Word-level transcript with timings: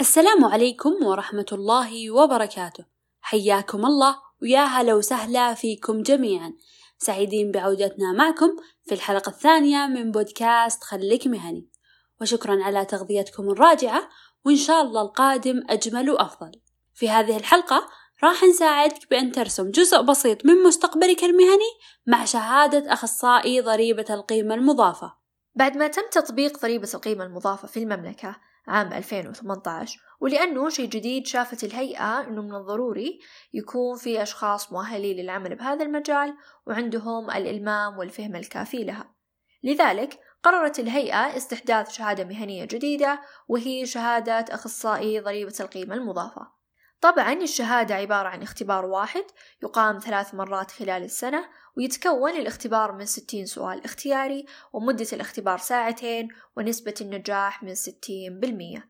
السلام 0.00 0.44
عليكم 0.44 1.04
ورحمة 1.04 1.46
الله 1.52 2.10
وبركاته. 2.10 2.84
حياكم 3.20 3.86
الله 3.86 4.16
ويا 4.42 4.64
هلا 4.64 4.94
وسهلا 4.94 5.54
فيكم 5.54 6.02
جميعا. 6.02 6.52
سعيدين 6.98 7.52
بعودتنا 7.52 8.12
معكم 8.12 8.56
في 8.84 8.94
الحلقة 8.94 9.30
الثانية 9.30 9.86
من 9.86 10.10
بودكاست 10.12 10.84
خليك 10.84 11.26
مهني. 11.26 11.68
وشكرا 12.20 12.62
على 12.62 12.84
تغذيتكم 12.84 13.50
الراجعة 13.50 14.08
وإن 14.44 14.56
شاء 14.56 14.82
الله 14.82 15.02
القادم 15.02 15.62
أجمل 15.70 16.10
وأفضل. 16.10 16.52
في 16.94 17.10
هذه 17.10 17.36
الحلقة 17.36 17.88
راح 18.24 18.44
نساعدك 18.44 19.10
بأن 19.10 19.32
ترسم 19.32 19.70
جزء 19.70 20.02
بسيط 20.02 20.46
من 20.46 20.62
مستقبلك 20.62 21.24
المهني 21.24 21.72
مع 22.06 22.24
شهادة 22.24 22.92
أخصائي 22.92 23.60
ضريبة 23.60 24.06
القيمة 24.10 24.54
المضافة. 24.54 25.14
بعد 25.54 25.76
ما 25.76 25.88
تم 25.88 26.02
تطبيق 26.12 26.62
ضريبة 26.62 26.88
القيمة 26.94 27.24
المضافة 27.24 27.68
في 27.68 27.82
المملكة 27.82 28.36
عام 28.66 28.92
2018 28.92 30.00
ولأنه 30.20 30.68
شيء 30.68 30.88
جديد 30.88 31.26
شافت 31.26 31.64
الهيئة 31.64 32.20
أنه 32.20 32.42
من 32.42 32.54
الضروري 32.54 33.20
يكون 33.52 33.96
في 33.96 34.22
أشخاص 34.22 34.72
مؤهلين 34.72 35.16
للعمل 35.16 35.54
بهذا 35.54 35.84
المجال 35.84 36.36
وعندهم 36.66 37.30
الإلمام 37.30 37.98
والفهم 37.98 38.36
الكافي 38.36 38.84
لها. 38.84 39.14
لذلك 39.62 40.20
قررت 40.42 40.78
الهيئة 40.78 41.36
استحداث 41.36 41.90
شهادة 41.90 42.24
مهنية 42.24 42.64
جديدة 42.64 43.20
وهي 43.48 43.86
شهادة 43.86 44.54
أخصائي 44.54 45.20
ضريبة 45.20 45.54
القيمة 45.60 45.94
المضافة. 45.94 46.63
طبعا 47.04 47.32
الشهادة 47.32 47.94
عبارة 47.94 48.28
عن 48.28 48.42
اختبار 48.42 48.84
واحد 48.84 49.24
يقام 49.62 49.98
ثلاث 49.98 50.34
مرات 50.34 50.70
خلال 50.70 51.02
السنة 51.02 51.44
ويتكون 51.76 52.30
الاختبار 52.30 52.92
من 52.92 53.04
60 53.04 53.46
سؤال 53.46 53.84
اختياري 53.84 54.46
ومدة 54.72 55.06
الاختبار 55.12 55.58
ساعتين 55.58 56.28
ونسبة 56.56 56.94
النجاح 57.00 57.62
من 57.62 57.74
60% 57.74 58.82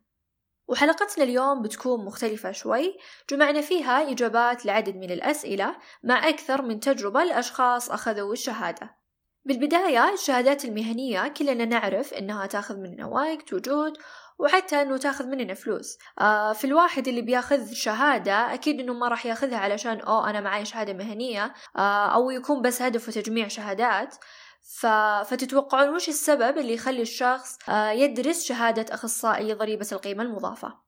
وحلقتنا 0.68 1.24
اليوم 1.24 1.62
بتكون 1.62 2.04
مختلفة 2.04 2.52
شوي. 2.52 2.96
جمعنا 3.30 3.60
فيها 3.60 4.10
إجابات 4.10 4.66
لعدد 4.66 4.96
من 4.96 5.10
الأسئلة 5.10 5.76
مع 6.02 6.28
أكثر 6.28 6.62
من 6.62 6.80
تجربة 6.80 7.24
لأشخاص 7.24 7.90
أخذوا 7.90 8.32
الشهادة. 8.32 8.96
بالبداية 9.44 10.12
الشهادات 10.12 10.64
المهنية 10.64 11.28
كلنا 11.28 11.64
نعرف 11.64 12.14
إنها 12.14 12.46
تأخذ 12.46 12.76
مننا 12.76 13.06
وقت 13.06 13.52
وجهد 13.52 13.96
وحتى 14.38 14.82
إنه 14.82 14.96
تاخذ 14.96 15.26
مننا 15.26 15.54
فلوس. 15.54 15.98
آه 16.20 16.52
في 16.52 16.64
الواحد 16.64 17.08
اللي 17.08 17.22
بياخذ 17.22 17.72
شهادة 17.72 18.54
أكيد 18.54 18.80
إنه 18.80 18.92
ما 18.92 19.08
راح 19.08 19.26
ياخذها 19.26 19.58
علشان 19.58 20.00
أو 20.00 20.24
أنا 20.24 20.40
معي 20.40 20.64
شهادة 20.64 20.92
مهنية. 20.92 21.54
آه 21.76 22.06
أو 22.14 22.30
يكون 22.30 22.62
بس 22.62 22.82
هدفه 22.82 23.12
تجميع 23.12 23.48
شهادات. 23.48 24.14
ف... 24.62 24.86
فتتوقعون 25.26 25.94
وش 25.94 26.08
السبب 26.08 26.58
اللي 26.58 26.74
يخلي 26.74 27.02
الشخص 27.02 27.58
آه 27.68 27.90
يدرس 27.90 28.44
شهادة 28.44 28.94
أخصائي 28.94 29.52
ضريبة 29.52 29.86
القيمة 29.92 30.22
المضافة؟ 30.22 30.84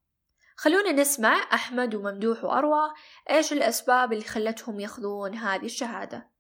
خلونا 0.57 0.93
نسمع 0.93 1.35
أحمد 1.55 1.95
وممدوح 1.95 2.45
وأروى 2.45 2.93
إيش 3.31 3.53
الأسباب 3.53 4.13
اللي 4.13 4.25
خلتهم 4.25 4.81
ياخذون 4.81 5.35
هذه 5.35 5.65
الشهادة. 5.65 6.31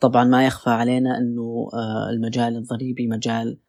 طبعا 0.00 0.24
ما 0.24 0.46
يخفى 0.46 0.70
علينا 0.70 1.10
أنه 1.18 1.68
آه، 1.74 2.10
المجال 2.10 2.56
الضريبي 2.56 3.08
مجال 3.08 3.60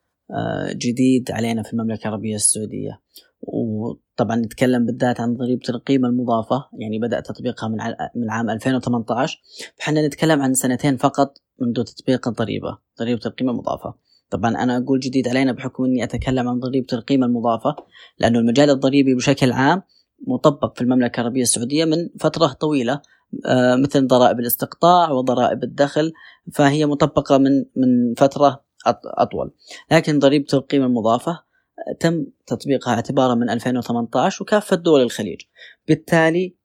جديد 0.75 1.31
علينا 1.31 1.64
في 1.64 1.73
المملكة 1.73 2.08
العربية 2.08 2.36
السعودية. 2.36 3.02
وطبعا 3.42 4.36
نتكلم 4.36 4.86
بالذات 4.86 5.20
عن 5.20 5.33
ضريبة 5.33 5.70
القيمة 5.70 6.08
المضافة 6.08 6.66
يعني 6.80 7.00
بدأ 7.00 7.20
تطبيقها 7.20 7.70
من 7.70 7.78
من 8.16 8.30
عام 8.30 8.50
2018 8.50 9.39
فحنا 9.78 10.08
نتكلم 10.08 10.42
عن 10.42 10.53
سنتين 10.53 10.98
فقط 10.98 11.38
منذ 11.61 11.83
تطبيق 11.83 12.28
الضريبة 12.28 12.78
ضريبة 13.00 13.22
القيمة 13.25 13.52
المضافة. 13.52 13.94
طبعا 14.30 14.64
أنا 14.64 14.78
أقول 14.78 15.00
جديد 15.00 15.28
علينا 15.28 15.52
بحكم 15.52 15.83
أني 15.83 16.03
أتكلم 16.03 16.48
عن 16.48 16.59
ضريبة 16.59 16.88
القيمة 16.94 17.25
المضافة 17.25 17.75
لأنه 18.20 18.39
المجال 18.39 18.70
الضريبي 18.70 19.16
بشكل 19.16 19.52
عام 19.52 19.81
مطبق 20.28 20.75
في 20.75 20.81
المملكة 20.81 21.20
العربية 21.20 21.42
السعودية 21.42 21.86
من 21.86 22.09
فترة 22.20 22.48
طويلة. 22.48 23.02
آه، 23.45 23.75
مثل 23.75 24.08
ضرائب 24.08 24.39
الاستقطاع 24.39 25.11
وضرائب 25.11 25.64
الدخل 25.64 26.14
فهي 26.54 26.86
مطبقة 26.86 27.38
من 27.38 27.65
من 27.76 28.14
فترة 28.17 28.67
أطول. 29.03 29.52
لكن 29.92 30.20
ضريبة 30.20 30.48
القيمة 30.53 30.86
المضافة 30.86 31.43
تم 31.99 32.25
تطبيقها 32.48 32.93
اعتبارا 32.93 33.36
من 33.36 33.49
2018 33.49 34.43
وكافة 34.43 34.75
دول 34.75 35.02
الخليج. 35.02 35.42
بالتالي 35.87 36.55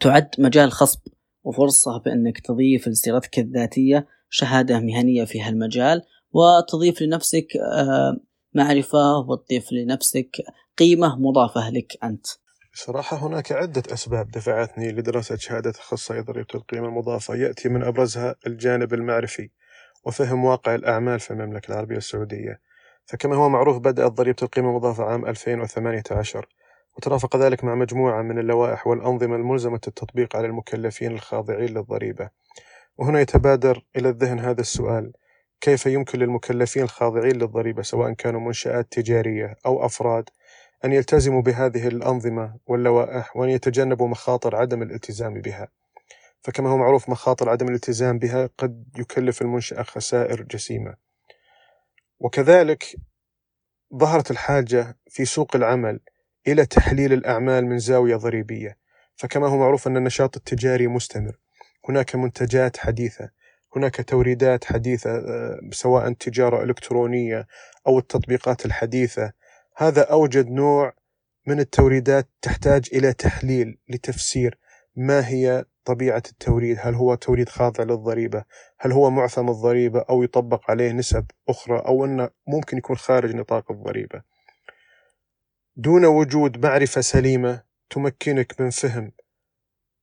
تعد 0.00 0.28
مجال 0.38 0.72
خصب 0.72 1.00
وفرصة 1.44 1.98
بأنك 1.98 2.40
تضيف 2.40 2.88
لسيرتك 2.88 3.38
الذاتية 3.38 4.06
شهادة 4.30 4.80
مهنية 4.80 5.24
في 5.24 5.42
هالمجال 5.42 6.02
وتضيف 6.32 7.02
لنفسك 7.02 7.46
آه، 7.56 8.16
معرفة 8.54 9.18
وتضيف 9.18 9.72
لنفسك 9.72 10.36
قيمة 10.78 11.16
مضافة 11.16 11.70
لك 11.70 11.92
أنت. 12.04 12.26
صراحة 12.74 13.26
هناك 13.26 13.52
عدة 13.52 13.82
أسباب 13.92 14.30
دفعتني 14.30 14.92
لدراسة 14.92 15.36
شهادة 15.36 15.70
أخصائي 15.70 16.20
ضريبة 16.20 16.48
القيمة 16.54 16.88
المضافة. 16.88 17.34
يأتي 17.34 17.68
من 17.68 17.82
أبرزها 17.82 18.34
الجانب 18.46 18.94
المعرفي. 18.94 19.50
وفهم 20.08 20.44
واقع 20.44 20.74
الأعمال 20.74 21.20
في 21.20 21.30
المملكة 21.30 21.72
العربية 21.72 21.96
السعودية. 21.96 22.60
فكما 23.06 23.36
هو 23.36 23.48
معروف 23.48 23.78
بدأت 23.78 24.12
ضريبة 24.12 24.36
القيمة 24.42 24.68
المضافة 24.68 25.04
عام 25.04 25.26
2018 25.26 26.46
وترافق 26.96 27.36
ذلك 27.36 27.64
مع 27.64 27.74
مجموعة 27.74 28.22
من 28.22 28.38
اللوائح 28.38 28.86
والأنظمة 28.86 29.36
الملزمة 29.36 29.80
التطبيق 29.86 30.36
على 30.36 30.46
المكلفين 30.46 31.12
الخاضعين 31.12 31.74
للضريبة. 31.74 32.30
وهنا 32.98 33.20
يتبادر 33.20 33.84
إلى 33.96 34.08
الذهن 34.08 34.38
هذا 34.38 34.60
السؤال. 34.60 35.12
كيف 35.60 35.86
يمكن 35.86 36.18
للمكلفين 36.18 36.82
الخاضعين 36.82 37.36
للضريبة 37.36 37.82
سواء 37.82 38.12
كانوا 38.12 38.40
منشآت 38.40 38.86
تجارية 38.90 39.56
أو 39.66 39.86
أفراد 39.86 40.24
أن 40.84 40.92
يلتزموا 40.92 41.42
بهذه 41.42 41.88
الأنظمة 41.88 42.56
واللوائح 42.66 43.36
وأن 43.36 43.48
يتجنبوا 43.48 44.08
مخاطر 44.08 44.56
عدم 44.56 44.82
الالتزام 44.82 45.34
بها؟ 45.40 45.68
فكما 46.42 46.70
هو 46.70 46.76
معروف 46.76 47.08
مخاطر 47.08 47.48
عدم 47.48 47.68
الالتزام 47.68 48.18
بها 48.18 48.50
قد 48.58 48.84
يكلف 48.98 49.42
المنشأة 49.42 49.82
خسائر 49.82 50.42
جسيمة. 50.42 50.94
وكذلك 52.20 52.96
ظهرت 53.94 54.30
الحاجة 54.30 54.98
في 55.10 55.24
سوق 55.24 55.56
العمل 55.56 56.00
إلى 56.48 56.66
تحليل 56.66 57.12
الأعمال 57.12 57.66
من 57.66 57.78
زاوية 57.78 58.16
ضريبية. 58.16 58.78
فكما 59.16 59.46
هو 59.46 59.58
معروف 59.58 59.86
أن 59.88 59.96
النشاط 59.96 60.36
التجاري 60.36 60.86
مستمر. 60.86 61.38
هناك 61.88 62.16
منتجات 62.16 62.76
حديثة 62.76 63.30
هناك 63.76 63.96
توريدات 64.08 64.64
حديثة 64.64 65.10
آه، 65.10 65.60
سواء 65.72 66.12
تجارة 66.12 66.62
إلكترونية 66.62 67.46
أو 67.86 67.98
التطبيقات 67.98 68.66
الحديثة. 68.66 69.32
هذا 69.76 70.02
أوجد 70.02 70.48
نوع 70.48 70.92
من 71.46 71.60
التوريدات 71.60 72.28
تحتاج 72.42 72.88
إلى 72.92 73.12
تحليل 73.12 73.78
لتفسير 73.88 74.58
ما 74.96 75.28
هي 75.28 75.64
طبيعة 75.88 76.22
التوريد 76.32 76.76
هل 76.80 76.94
هو 76.94 77.14
توريد 77.14 77.48
خاضع 77.48 77.84
للضريبة؟ 77.84 78.44
هل 78.78 78.92
هو 78.92 79.10
معفم 79.10 79.48
الضريبة 79.50 80.00
أو 80.10 80.22
يطبق 80.22 80.70
عليه 80.70 80.92
نسب 80.92 81.24
أخرى 81.48 81.78
أو 81.78 82.04
أنه 82.04 82.30
ممكن 82.46 82.76
يكون 82.78 82.96
خارج 82.96 83.34
نطاق 83.34 83.70
الضريبة؟ 83.70 84.22
دون 85.76 86.04
وجود 86.04 86.66
معرفة 86.66 87.00
سليمة 87.00 87.62
تمكنك 87.90 88.60
من 88.60 88.70
فهم 88.70 89.12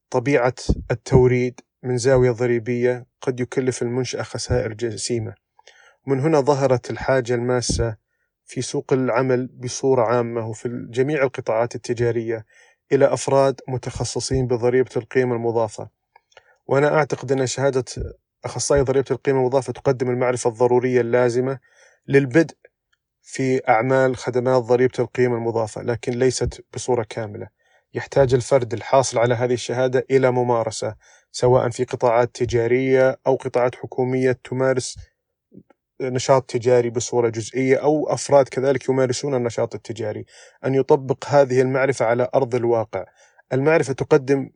طبيعة 0.10 0.56
التوريد 0.92 1.62
من 1.84 1.98
زاوية 1.98 2.32
ضريبية 2.32 3.06
قد 3.22 3.40
يكلف 3.40 3.82
المنشأة 3.82 4.24
خسائر 4.24 4.74
جسيمة. 4.74 5.36
من 6.08 6.20
هنا 6.20 6.40
ظهرت 6.40 6.90
الحاجة 6.90 7.36
الماسة 7.36 7.96
في 8.46 8.62
سوق 8.62 8.94
العمل 8.94 9.48
بصورة 9.48 10.04
عامة 10.04 10.48
وفي 10.48 10.88
جميع 10.90 11.24
القطاعات 11.24 11.76
التجارية 11.76 12.46
إلى 12.92 13.14
أفراد 13.14 13.62
متخصصين 13.68 14.48
بضريبة 14.48 14.92
القيمة 14.98 15.36
المضافة. 15.36 15.90
وأنا 16.68 16.96
أعتقد 16.96 17.32
أن 17.32 17.48
شهادة 17.48 17.86
أخصائي 18.46 18.82
ضريبة 18.82 19.08
القيمة 19.12 19.40
المضافة 19.40 19.74
تقدم 19.74 20.10
المعرفة 20.10 20.50
الضرورية 20.50 21.02
اللازمة 21.02 21.60
للبدء 22.08 22.56
في 23.22 23.70
أعمال 23.70 24.16
خدمات 24.18 24.64
ضريبة 24.64 24.94
القيمة 25.00 25.36
المضافة 25.36 25.82
لكن 25.82 26.12
ليست 26.12 26.66
بصورة 26.74 27.06
كاملة. 27.10 27.48
يحتاج 27.94 28.34
الفرد 28.34 28.74
الحاصل 28.74 29.18
على 29.18 29.36
هذه 29.36 29.54
الشهادة 29.54 30.06
إلى 30.12 30.32
ممارسة 30.32 30.96
سواء 31.32 31.70
في 31.70 31.84
قطاعات 31.84 32.36
تجارية 32.36 33.20
أو 33.28 33.36
قطاعات 33.36 33.76
حكومية 33.76 34.40
تمارس 34.44 34.96
نشاط 36.02 36.50
تجاري 36.50 36.90
بصورة 36.90 37.30
جزئية 37.30 37.78
أو 37.78 38.10
أفراد 38.10 38.48
كذلك 38.48 38.90
يمارسون 38.90 39.36
النشاط 39.36 39.76
التجاري. 39.76 40.26
أن 40.66 40.76
يطبق 40.76 41.26
هذه 41.28 41.62
المعرفة 41.62 42.06
على 42.06 42.30
أرض 42.36 42.56
الواقع. 42.56 43.06
المعرفة 43.54 43.94
تقدم 43.94 44.50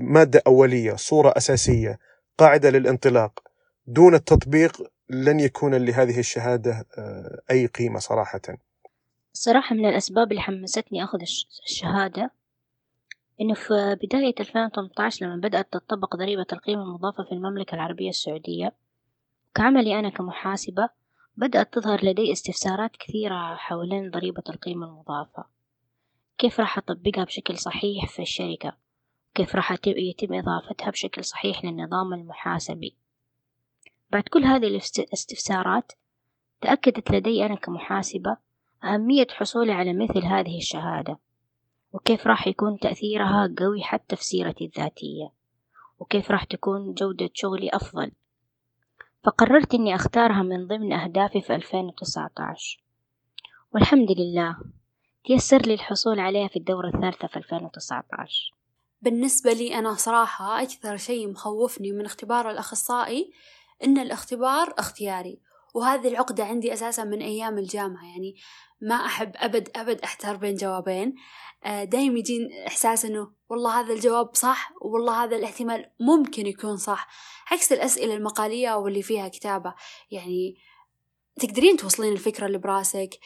مادة 0.00 0.42
أولية 0.46 0.94
صورة 0.94 1.34
أساسية 1.36 1.98
قاعدة 2.38 2.70
للانطلاق. 2.70 3.40
دون 3.86 4.14
التطبيق 4.14 4.82
لن 5.08 5.40
يكون 5.40 5.74
لهذه 5.74 6.18
الشهادة 6.18 6.86
آه، 6.98 7.40
أي 7.50 7.66
قيمة 7.66 7.98
صراحة. 7.98 8.40
صراحة 9.32 9.74
من 9.74 9.86
الأسباب 9.86 10.30
اللي 10.30 10.42
حمستني 10.42 11.04
أخذ 11.04 11.18
الشهادة 11.68 12.30
إنه 13.40 13.54
في 13.54 13.98
بداية 14.02 14.34
2018 14.40 15.26
لما 15.26 15.36
بدأت 15.36 15.72
تطبق 15.72 16.16
ضريبة 16.16 16.46
القيمة 16.52 16.82
المضافة 16.82 17.24
في 17.24 17.32
المملكة 17.32 17.74
العربية 17.74 18.08
السعودية 18.08 18.72
كعملي 19.54 19.98
أنا 19.98 20.08
كمحاسبة 20.08 20.88
بدأت 21.36 21.74
تظهر 21.74 22.04
لدي 22.04 22.32
استفسارات 22.32 22.96
كثيرة 22.96 23.54
حوالين 23.54 24.10
ضريبة 24.10 24.42
القيمة 24.48 24.86
المضافة. 24.86 25.44
كيف 26.38 26.60
راح 26.60 26.78
أطبقها 26.78 27.24
بشكل 27.24 27.58
صحيح 27.58 28.06
في 28.06 28.22
الشركة؟ 28.22 28.76
كيف 29.34 29.54
راح 29.54 29.72
يتم 29.86 30.34
إضافتها 30.34 30.90
بشكل 30.90 31.24
صحيح 31.24 31.64
للنظام 31.64 32.14
المحاسبي؟ 32.14 32.96
بعد 34.10 34.22
كل 34.22 34.44
هذه 34.44 34.66
الاستفسارات 34.66 35.92
تأكدت 36.60 37.10
لدي 37.10 37.46
أنا 37.46 37.54
كمحاسبة 37.54 38.36
أهمية 38.84 39.26
حصولي 39.30 39.72
على 39.72 39.92
مثل 39.92 40.24
هذه 40.24 40.58
الشهادة. 40.58 41.18
وكيف 41.92 42.26
راح 42.26 42.46
يكون 42.46 42.78
تأثيرها 42.78 43.54
قوي 43.58 43.82
حتى 43.82 44.16
في 44.16 44.24
سيرتي 44.24 44.64
الذاتية؟ 44.64 45.32
وكيف 45.98 46.30
راح 46.30 46.44
تكون 46.44 46.94
جودة 46.94 47.30
شغلي 47.34 47.70
أفضل؟ 47.72 48.12
فقررت 49.24 49.74
إني 49.74 49.94
أختارها 49.94 50.42
من 50.42 50.66
ضمن 50.66 50.92
أهدافي 50.92 51.40
في 51.40 51.54
2019 51.54 52.82
والحمد 53.74 54.08
لله 54.18 54.56
تيسر 55.24 55.62
لي 55.62 55.74
الحصول 55.74 56.20
عليها 56.20 56.48
في 56.48 56.56
الدورة 56.56 56.88
الثالثة 56.88 57.28
في 57.28 57.36
2019 57.36 58.54
بالنسبة 59.02 59.52
لي 59.52 59.78
أنا 59.78 59.94
صراحة 59.94 60.62
أكثر 60.62 60.96
شيء 60.96 61.28
مخوفني 61.28 61.92
من 61.92 62.04
اختبار 62.04 62.50
الأخصائي 62.50 63.32
إن 63.84 63.98
الاختبار 63.98 64.74
اختياري 64.78 65.38
وهذه 65.74 66.08
العقدة 66.08 66.44
عندي 66.44 66.72
أساسا 66.72 67.04
من 67.04 67.22
أيام 67.22 67.58
الجامعة 67.58 68.04
يعني 68.04 68.36
ما 68.80 68.94
أحب 68.94 69.32
أبد 69.36 69.68
أبد 69.76 70.00
أحتار 70.00 70.36
بين 70.36 70.54
جوابين. 70.54 71.14
آه، 71.64 71.84
دايم 71.84 72.16
يجين 72.16 72.48
إحساس 72.66 73.04
إنه 73.04 73.32
والله 73.48 73.80
هذا 73.80 73.92
الجواب 73.92 74.34
صح 74.34 74.72
والله 74.80 75.24
هذا 75.24 75.36
الاحتمال 75.36 75.90
ممكن 76.00 76.46
يكون 76.46 76.76
صح. 76.76 77.08
عكس 77.50 77.72
الأسئلة 77.72 78.14
المقالية 78.14 78.68
أو 78.68 78.88
اللي 78.88 79.02
فيها 79.02 79.28
كتابة 79.28 79.74
يعني 80.10 80.56
تقدرين 81.40 81.76
توصلين 81.76 82.12
الفكرة 82.12 82.46
اللي 82.46 82.58
براسك 82.58 83.18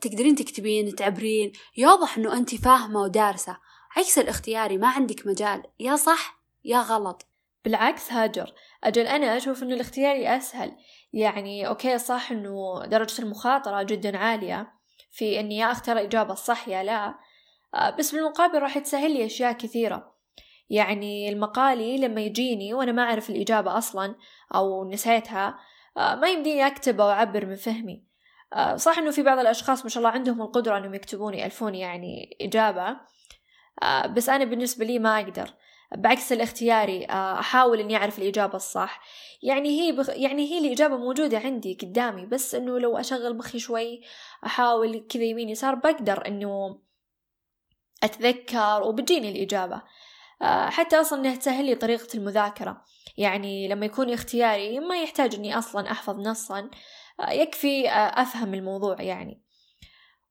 تقدرين 0.00 0.34
تكتبين 0.34 0.94
تعبرين 0.94 1.52
يوضح 1.76 2.18
إنه 2.18 2.36
أنت 2.36 2.54
فاهمة 2.54 3.00
ودارسة. 3.00 3.58
عكس 3.96 4.18
الاختياري 4.18 4.78
ما 4.78 4.88
عندك 4.88 5.26
مجال 5.26 5.62
يا 5.80 5.96
صح 5.96 6.42
يا 6.64 6.78
غلط. 6.78 7.26
بالعكس 7.64 8.12
هاجر. 8.12 8.52
أجل 8.84 9.06
أنا 9.06 9.36
أشوف 9.36 9.62
إنه 9.62 9.74
الاختياري 9.74 10.36
أسهل. 10.36 10.76
يعني 11.12 11.66
أوكي 11.66 11.98
صح 11.98 12.30
إنه 12.30 12.84
درجة 12.86 13.22
المخاطرة 13.22 13.82
جدا 13.82 14.18
عالية 14.18 14.72
في 15.10 15.40
إني 15.40 15.56
يا 15.56 15.72
أختار 15.72 15.96
الإجابة 15.96 16.32
الصح 16.32 16.68
يا 16.68 16.82
لا. 16.82 17.14
آه، 17.74 17.90
بس 17.90 18.14
بالمقابل 18.14 18.58
راح 18.58 18.78
تسهل 18.78 19.12
لي 19.12 19.26
أشياء 19.26 19.52
كثيرة. 19.52 20.12
يعني 20.70 21.28
المقالي 21.28 21.98
لما 21.98 22.20
يجيني 22.20 22.74
وأنا 22.74 22.92
ما 22.92 23.02
أعرف 23.02 23.30
الإجابة 23.30 23.78
أصلا 23.78 24.14
أو 24.54 24.90
نسيتها 24.90 25.58
آه، 25.96 26.14
ما 26.14 26.28
يمديني 26.28 26.66
أكتب 26.66 27.00
أو 27.00 27.10
أعبر 27.10 27.46
من 27.46 27.56
فهمي. 27.56 28.04
آه، 28.52 28.76
صح 28.76 28.98
إنه 28.98 29.10
في 29.10 29.22
بعض 29.22 29.38
الأشخاص 29.38 29.84
ما 29.84 29.90
شاء 29.90 29.98
الله 29.98 30.10
عندهم 30.14 30.42
القدرة 30.42 30.78
إنهم 30.78 30.94
يكتبون 30.94 31.34
يألفون 31.34 31.74
يعني 31.74 32.36
إجابة. 32.40 32.96
بس 34.16 34.28
أنا 34.28 34.44
بالنسبة 34.44 34.84
لي 34.84 34.98
ما 34.98 35.20
أقدر. 35.20 35.50
بعكس 35.96 36.32
الاختياري 36.32 37.04
أحاول 37.10 37.80
إني 37.80 37.96
أعرف 37.96 38.18
الإجابة 38.18 38.56
الصح. 38.56 39.00
يعني 39.42 39.80
هي 39.80 39.92
بخ... 39.92 40.08
يعني 40.08 40.50
هي 40.50 40.58
الإجابة 40.58 40.96
موجودة 40.96 41.38
عندي 41.38 41.78
قدامي 41.82 42.26
بس 42.26 42.54
إنه 42.54 42.78
لو 42.78 42.98
أشغل 42.98 43.36
مخي 43.36 43.58
شوي 43.58 44.02
أحاول 44.46 45.06
كذا 45.08 45.22
يمين 45.22 45.48
يسار 45.48 45.74
بقدر 45.74 46.26
إنه 46.26 46.78
أتذكر 48.02 48.82
وبتجيني 48.82 49.30
الإجابة. 49.30 49.82
آه، 50.42 50.70
حتى 50.70 50.96
أصلا 50.96 51.20
إنها 51.20 51.36
تسهل 51.36 51.64
لي 51.64 51.74
طريقة 51.74 52.08
المذاكرة. 52.14 52.84
يعني 53.16 53.68
لما 53.68 53.86
يكون 53.86 54.12
اختياري 54.12 54.80
ما 54.80 55.02
يحتاج 55.02 55.34
إني 55.34 55.58
أصلا 55.58 55.90
أحفظ 55.90 56.20
نصا 56.20 56.70
آه، 57.20 57.30
يكفي 57.30 57.90
آه، 57.90 58.22
أفهم 58.22 58.54
الموضوع 58.54 59.02
يعني. 59.02 59.42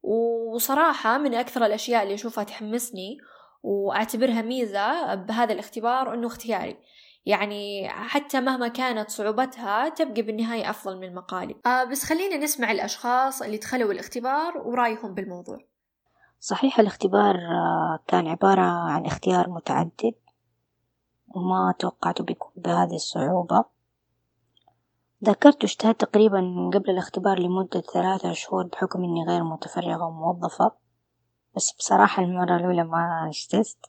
وصراحة 0.04 1.18
من 1.18 1.34
أكثر 1.34 1.66
الأشياء 1.66 2.04
اللي 2.04 2.14
أشوفها 2.14 2.44
تحمسني 2.44 3.18
وأعتبرها 3.64 4.42
ميزة 4.42 5.16
بهذا 5.16 5.54
الاختبار 5.54 6.14
إنه 6.14 6.28
اختياري. 6.28 6.78
يعني 7.26 7.90
حتى 7.90 8.42
مهما 8.42 8.68
كانت 8.68 9.10
صعوبتها 9.10 9.90
تبقى 9.90 10.22
بالنهاية 10.22 10.70
أفضل 10.70 10.98
من 10.98 11.04
المقالي. 11.04 11.56
آه 11.66 11.84
بس 11.84 12.04
خلينا 12.04 12.38
نسمع 12.38 12.72
الأشخاص 12.72 13.42
اللي 13.42 13.58
دخلوا 13.58 13.92
الاختبار 13.92 14.58
ورأيهم 14.58 15.14
بالموضوع. 15.14 15.58
صحيح 16.40 16.80
الاختبار 16.80 17.36
آه، 17.36 18.00
كان 18.08 18.28
عبارة 18.28 18.62
عن 18.62 19.06
اختيار 19.06 19.50
متعدد 19.50 20.14
وما 21.28 21.74
توقعته 21.80 22.24
بيكون 22.24 22.52
بهذه 22.56 22.96
الصعوبة. 22.96 23.66
ذكرت 25.24 25.64
واجتهدت 25.64 26.02
تقريبا 26.02 26.70
قبل 26.74 26.90
الاختبار 26.90 27.40
لمدة 27.40 27.82
ثلاثة 27.82 28.34
شهور 28.34 28.68
بحكم 28.68 29.04
إني 29.04 29.26
غير 29.28 29.44
متفرغة 29.44 30.06
وموظفة. 30.06 30.72
بس 31.56 31.76
بصراحة 31.80 32.24
المرة 32.24 32.56
الأولى 32.56 32.84
ما 32.84 33.28
اجتزت 33.28 33.86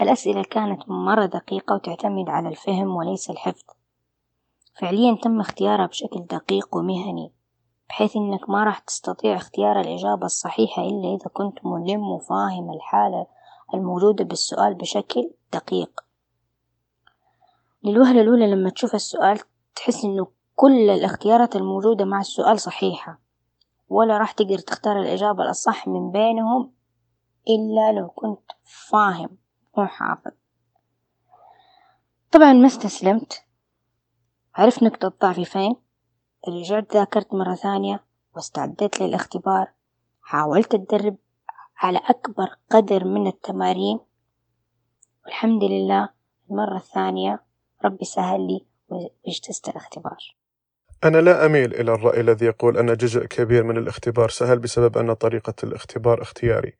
الأسئلة 0.00 0.42
كانت 0.42 0.88
مرة 0.88 1.26
دقيقة 1.26 1.74
وتعتمد 1.74 2.28
على 2.28 2.48
الفهم 2.48 2.96
وليس 2.96 3.30
الحفظ. 3.30 3.64
فعليا 4.80 5.18
تم 5.22 5.40
اختيارها 5.40 5.86
بشكل 5.86 6.20
دقيق 6.30 6.76
ومهني 6.76 7.32
بحيث 7.88 8.16
إنك 8.16 8.50
ما 8.50 8.64
راح 8.64 8.78
تستطيع 8.78 9.36
اختيار 9.36 9.80
الإجابة 9.80 10.26
الصحيحة 10.26 10.82
إلا 10.82 11.08
إذا 11.14 11.30
كنت 11.32 11.66
ملم 11.66 12.02
وفاهم 12.02 12.72
الحالة 12.72 13.26
الموجودة 13.74 14.24
بالسؤال 14.24 14.74
بشكل 14.74 15.30
دقيق. 15.52 16.00
للوهلة 17.84 18.20
الأولى 18.20 18.46
لما 18.46 18.70
تشوف 18.70 18.94
السؤال 18.94 19.40
تحس 19.76 20.04
إنه 20.04 20.26
كل 20.56 20.90
الاختيارات 20.90 21.56
الموجودة 21.56 22.04
مع 22.04 22.20
السؤال 22.20 22.60
صحيحة. 22.60 23.23
ولا 23.94 24.18
راح 24.18 24.32
تقدر 24.32 24.58
تختار 24.58 25.00
الإجابة 25.00 25.42
الأصح 25.42 25.88
من 25.88 26.10
بينهم 26.10 26.72
إلا 27.48 27.92
لو 27.92 28.08
كنت 28.08 28.52
فاهم 28.90 29.38
وحافظ. 29.76 30.32
طبعا 32.32 32.52
ما 32.52 32.66
استسلمت. 32.66 33.44
عرفت 34.54 34.82
نقطة 34.82 35.12
ضعفي 35.22 35.44
فين. 35.44 35.76
رجعت 36.48 36.94
ذاكرت 36.94 37.34
مرة 37.34 37.54
ثانية 37.54 38.04
واستعديت 38.34 39.00
للاختبار. 39.00 39.72
حاولت 40.22 40.74
أتدرب 40.74 41.16
على 41.76 41.98
أكبر 41.98 42.56
قدر 42.70 43.04
من 43.04 43.26
التمارين. 43.26 44.00
والحمد 45.24 45.64
لله 45.64 46.08
المرة 46.50 46.76
الثانية 46.76 47.42
ربي 47.84 48.04
سهل 48.04 48.46
لي 48.46 48.66
واجتزت 48.88 49.68
الاختبار. 49.68 50.36
أنا 51.04 51.18
لا 51.18 51.46
أميل 51.46 51.74
إلى 51.74 51.92
الرأي 51.94 52.20
الذي 52.20 52.46
يقول 52.46 52.78
أن 52.78 52.96
جزء 52.96 53.24
كبير 53.24 53.64
من 53.64 53.76
الاختبار 53.76 54.28
سهل 54.28 54.58
بسبب 54.58 54.98
أن 54.98 55.12
طريقة 55.12 55.54
الاختبار 55.64 56.22
اختياري. 56.22 56.72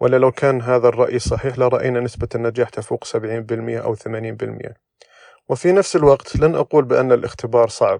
ولا 0.00 0.16
لو 0.16 0.32
كان 0.32 0.62
هذا 0.62 0.88
الرأي 0.88 1.18
صحيح 1.18 1.58
لرأينا 1.58 2.00
نسبة 2.00 2.28
النجاح 2.34 2.68
تفوق 2.68 3.04
70% 3.04 3.10
أو 3.78 3.94
80% 3.94 4.74
وفي 5.48 5.72
نفس 5.72 5.96
الوقت 5.96 6.36
لن 6.36 6.54
أقول 6.54 6.84
بأن 6.84 7.12
الاختبار 7.12 7.68
صعب. 7.68 7.98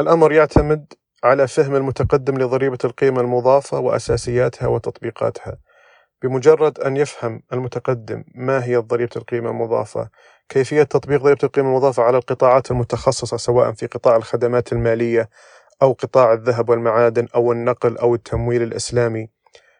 الأمر 0.00 0.32
يعتمد 0.32 0.92
على 1.24 1.48
فهم 1.48 1.76
المتقدم 1.76 2.38
لضريبة 2.38 2.78
القيمة 2.84 3.20
المضافة 3.20 3.78
وأساسياتها 3.78 4.66
وتطبيقاتها. 4.66 5.58
بمجرد 6.22 6.80
أن 6.80 6.96
يفهم 6.96 7.42
المتقدم 7.52 8.24
ما 8.34 8.64
هي 8.64 8.76
ضريبة 8.76 9.12
القيمة 9.16 9.50
المضافة 9.50 10.10
كيفية 10.48 10.82
تطبيق 10.82 11.22
ضريبة 11.22 11.40
القيمة 11.44 11.68
المضافة 11.68 12.02
على 12.02 12.16
القطاعات 12.18 12.70
المتخصصة 12.70 13.36
سواء 13.36 13.72
في 13.72 13.86
قطاع 13.86 14.16
الخدمات 14.16 14.72
المالية 14.72 15.28
أو 15.82 15.92
قطاع 15.92 16.32
الذهب 16.32 16.68
والمعادن 16.68 17.28
أو 17.34 17.52
النقل 17.52 17.98
أو 17.98 18.14
التمويل 18.14 18.62
الإسلامي. 18.62 19.28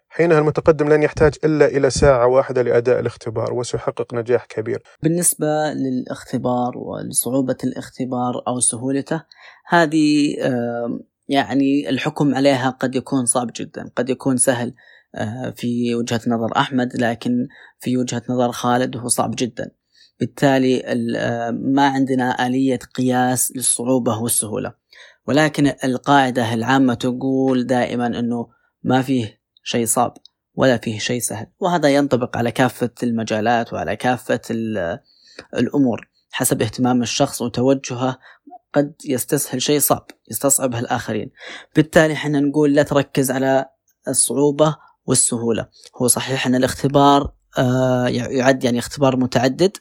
حينها 0.08 0.38
المتقدم 0.38 0.88
لن 0.88 1.02
يحتاج 1.02 1.34
إلا 1.44 1.66
إلى 1.66 1.90
ساعة 1.90 2.26
واحدة 2.26 2.62
لأداء 2.62 3.00
الاختبار 3.00 3.52
وسيحقق 3.52 4.14
نجاح 4.14 4.44
كبير. 4.44 4.82
بالنسبة 5.02 5.46
للاختبار 5.72 6.78
ولصعوبة 6.78 7.56
الاختبار 7.64 8.42
أو 8.48 8.60
سهولته 8.60 9.24
هذه 9.66 10.34
يعني 11.28 11.88
الحكم 11.88 12.34
عليها 12.34 12.70
قد 12.70 12.94
يكون 12.94 13.24
صعب 13.24 13.50
جدا 13.56 13.90
قد 13.96 14.10
يكون 14.10 14.36
سهل 14.36 14.74
آه، 15.14 15.50
في 15.56 15.94
وجهة 15.94 16.20
نظر 16.26 16.56
أحمد 16.56 16.96
لكن 16.96 17.48
في 17.80 17.96
وجهة 17.96 18.22
نظر 18.30 18.52
خالد 18.52 18.96
هو 18.96 19.08
صعب 19.08 19.34
جدا. 19.38 19.70
بالتالي 20.20 20.82
آه، 21.16 21.50
ما 21.50 21.88
عندنا 21.88 22.46
آلية 22.46 22.78
قياس 22.78 23.52
للصعوبة 23.56 24.18
والسهولة. 24.18 24.74
ولكن 25.26 25.72
القاعدة 25.84 26.54
العامة 26.54 26.94
تقول 26.94 27.66
دائما 27.66 28.06
أنه 28.06 28.48
ما 28.82 29.02
فيه 29.02 29.40
شيء 29.62 29.86
صعب 29.86 30.16
ولا 30.54 30.76
فيه 30.76 30.98
شيء 30.98 31.20
سهل. 31.20 31.46
وهذا 31.60 31.88
ينطبق 31.88 32.36
على 32.36 32.50
كافة 32.50 32.90
المجالات 33.02 33.72
وعلى 33.72 33.96
كافة 33.96 34.40
الأمور. 35.54 36.08
حسب 36.30 36.62
اهتمام 36.62 37.02
الشخص 37.02 37.42
وتوجهه 37.42 38.18
قد 38.74 38.94
يستسهل 39.04 39.62
شيء 39.62 39.78
صعب 39.80 40.06
يستصعبه 40.30 40.78
الآخرين. 40.78 41.30
بالتالي 41.76 42.12
إحنا 42.12 42.40
نقول 42.40 42.74
لا 42.74 42.82
تركز 42.82 43.30
على 43.30 43.66
الصعوبة 44.08 44.76
والسهولة. 45.06 45.68
هو 46.02 46.06
صحيح 46.06 46.46
أن 46.46 46.54
الاختبار 46.54 47.32
آه، 47.58 48.08
يعد 48.08 48.64
يعني 48.64 48.78
اختبار 48.78 49.16
متعدد 49.16 49.76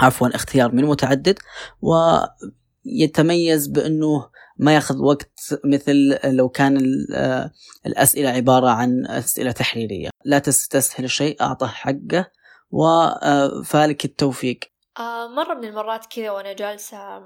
عفوا 0.00 0.28
اختيار 0.34 0.72
من 0.72 0.84
متعدد 0.84 1.38
ويتميز 1.82 3.66
بأنه 3.66 4.30
ما 4.58 4.74
يأخذ 4.74 5.02
وقت 5.02 5.30
مثل 5.64 6.18
لو 6.24 6.48
كان 6.48 6.76
الأسئلة 7.86 8.30
عبارة 8.30 8.68
عن 8.68 9.06
أسئلة 9.06 9.52
تحريرية. 9.52 10.10
لا 10.24 10.38
تستسهل 10.38 11.04
الشيء 11.04 11.42
أعطه 11.42 11.66
حقه 11.66 12.30
وفالك 12.70 14.04
التوفيق. 14.04 14.58
آه 14.98 15.28
مرة 15.28 15.54
من 15.54 15.64
المرات 15.64 16.06
كذا 16.06 16.30
وأنا 16.30 16.52
جالسة 16.52 17.22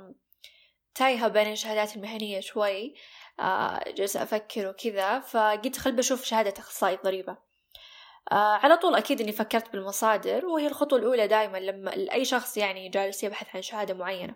تايهة 0.95 1.29
بين 1.29 1.53
الشهادات 1.53 1.97
المهنية 1.97 2.41
شوي 2.41 2.95
آه 3.41 3.85
جالسة 3.97 4.23
أفكر 4.23 4.69
وكذا 4.69 5.21
فقلت 5.21 5.77
خل 5.77 5.97
بشوف 5.97 6.25
شهادة 6.25 6.55
أخصائي 6.59 6.99
ضريبة 7.05 7.37
على 8.31 8.77
طول 8.77 8.95
أكيد 8.95 9.21
إني 9.21 9.33
فكرت 9.33 9.73
بالمصادر 9.73 10.47
وهي 10.47 10.67
الخطوة 10.67 10.99
الأولى 10.99 11.27
دائما 11.27 11.59
لما 11.59 11.93
أي 12.13 12.25
شخص 12.25 12.57
يعني 12.57 12.89
جالس 12.89 13.25
يبحث 13.25 13.57
عن 13.57 13.63
شهادة 13.63 13.95
معينة. 13.95 14.35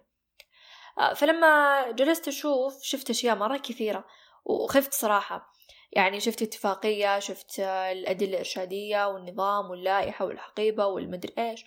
آه 0.98 1.14
فلما 1.14 1.90
جلست 1.90 2.28
أشوف 2.28 2.82
شفت 2.82 3.10
أشياء 3.10 3.36
مرة 3.36 3.56
كثيرة 3.56 4.04
وخفت 4.44 4.94
صراحة. 4.94 5.52
يعني 5.92 6.20
شفت 6.20 6.42
اتفاقية 6.42 7.18
شفت 7.18 7.60
الأدلة 7.60 8.28
الإرشادية 8.28 9.08
والنظام 9.08 9.70
واللائحة 9.70 10.24
والحقيبة 10.24 10.86
والمدري 10.86 11.34
إيش. 11.38 11.64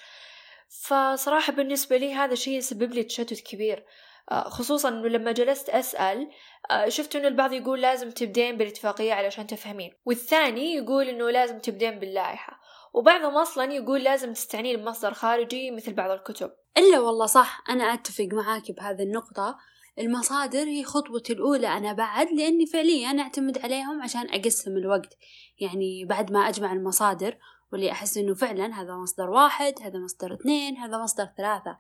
فصراحة 0.70 1.54
بالنسبة 1.54 1.98
لي 1.98 2.14
هذا 2.14 2.34
الشيء 2.34 2.58
يسبب 2.58 2.94
لي 2.94 3.04
تشتت 3.04 3.40
كبير. 3.40 3.78
آه، 3.78 3.86
خصوصا 4.30 4.90
انه 4.90 5.08
لما 5.08 5.32
جلست 5.32 5.70
أسأل 5.70 6.30
آه، 6.72 6.90
شفت 6.90 7.16
إنه 7.16 7.28
البعض 7.28 7.54
يقول 7.54 7.82
لازم 7.82 8.12
تبدين 8.12 8.58
بالاتفاقية 8.58 9.14
علشان 9.14 9.48
تفهمين 9.48 9.92
والثاني 10.06 10.76
يقول 10.76 11.08
إنه 11.08 11.30
لازم 11.30 11.60
تبدين 11.60 12.00
باللائحة 12.00 12.60
وبعضهم 12.94 13.38
أصلا 13.38 13.74
يقول 13.74 14.04
لازم 14.04 14.34
تستعنين 14.34 14.78
بمصدر 14.78 15.14
خارجي 15.14 15.72
مثل 15.72 15.94
بعض 15.94 16.12
الكتب. 16.12 16.52
إلا 16.78 17.00
والله 17.00 17.26
صح 17.26 17.64
أنا 17.70 17.84
أتفق 17.84 18.28
معاك 18.32 18.72
بهذه 18.72 19.04
النقطة. 19.04 19.58
المصادر 20.00 20.64
هي 20.64 20.84
خطوتي 20.84 21.34
الأولى 21.34 21.68
أنا 21.68 21.94
بعد 21.94 22.28
لأني 22.32 22.66
فعليا 22.66 23.22
أعتمد 23.22 23.58
عليهم 23.58 24.02
عشان 24.02 24.30
أقسم 24.30 24.78
الوقت. 24.78 25.18
يعني 25.60 26.06
بعد 26.06 26.32
ما 26.32 26.40
أجمع 26.40 26.74
المصادر 26.74 27.38
واللي 27.72 27.92
أحس 27.92 28.18
إنه 28.18 28.34
فعلا 28.34 28.82
هذا 28.82 28.94
مصدر 28.94 29.30
واحد 29.30 29.74
هذا 29.82 30.00
مصدر 30.00 30.34
اثنين 30.34 30.78
هذا 30.78 30.98
مصدر 30.98 31.30
ثلاثة. 31.38 31.78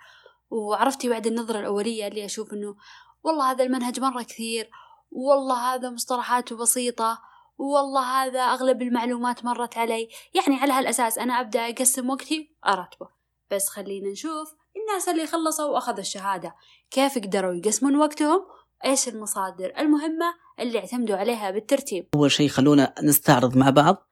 وعرفتي 0.49 1.09
بعد 1.09 1.27
النظرة 1.27 1.59
الأولية 1.59 2.07
اللي 2.07 2.25
أشوف 2.25 2.53
إنه 2.53 2.75
والله 3.23 3.51
هذا 3.51 3.63
المنهج 3.63 3.99
مرة 3.99 4.23
كثير 4.23 4.69
والله 5.11 5.73
هذا 5.75 5.89
مصطلحاته 5.89 6.55
بسيطة 6.55 7.21
والله 7.59 8.01
هذا 8.01 8.39
أغلب 8.39 8.81
المعلومات 8.81 9.45
مرت 9.45 9.77
علي. 9.77 10.09
يعني 10.33 10.61
على 10.61 10.73
هالأساس 10.73 11.17
أنا 11.17 11.39
أبدأ 11.39 11.69
أقسم 11.69 12.09
وقتي 12.09 12.55
أرتبه. 12.67 13.07
بس 13.51 13.69
خلينا 13.69 14.09
نشوف 14.09 14.55
الناس 14.77 15.09
اللي 15.09 15.27
خلصوا 15.27 15.65
وأخذوا 15.65 15.99
الشهادة. 15.99 16.55
كيف 16.91 17.17
قدروا 17.17 17.53
يقسمون 17.53 17.95
وقتهم؟ 17.95 18.45
إيش 18.85 19.07
المصادر 19.07 19.73
المهمة 19.77 20.33
اللي 20.59 20.79
اعتمدوا 20.79 21.17
عليها 21.17 21.51
بالترتيب؟ 21.51 22.07
أول 22.15 22.31
شيء 22.31 22.49
خلونا 22.49 22.93
نستعرض 23.03 23.57
مع 23.57 23.69
بعض 23.69 24.07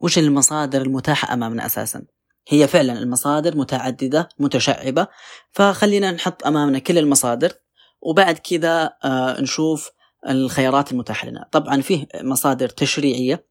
وش 0.00 0.18
المصادر 0.18 0.82
المتاحة 0.82 1.34
أمامنا 1.34 1.66
أساسا. 1.66 2.04
هي 2.48 2.68
فعلا 2.68 2.98
المصادر 2.98 3.56
متعددة 3.56 4.28
متشعبة 4.38 5.06
فخلينا 5.52 6.10
نحط 6.10 6.46
أمامنا 6.46 6.78
كل 6.78 6.98
المصادر 6.98 7.52
وبعد 8.00 8.38
كذا 8.38 8.92
آه 9.04 9.40
نشوف 9.40 9.90
الخيارات 10.28 10.92
المتاحة 10.92 11.28
لنا. 11.28 11.48
طبعا 11.52 11.80
فيه 11.80 12.06
مصادر 12.22 12.68
تشريعية 12.68 13.46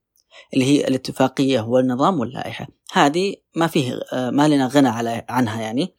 اللي 0.53 0.65
هي 0.65 0.87
الاتفاقية 0.87 1.61
والنظام 1.61 2.19
واللائحة. 2.19 2.67
هذه 2.91 3.35
ما 3.55 3.67
فيه 3.67 3.99
آه 4.13 4.29
ما 4.29 4.47
لنا 4.47 4.67
غنى 4.67 4.87
على 4.87 5.25
عنها 5.29 5.61
يعني. 5.61 5.95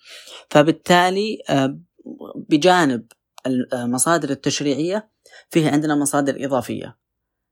فبالتالي 0.50 1.38
آه 1.50 1.78
بجانب 2.48 3.06
المصادر 3.46 4.30
التشريعية 4.30 5.10
فيه 5.50 5.70
عندنا 5.70 5.94
مصادر 5.94 6.44
إضافية. 6.44 6.98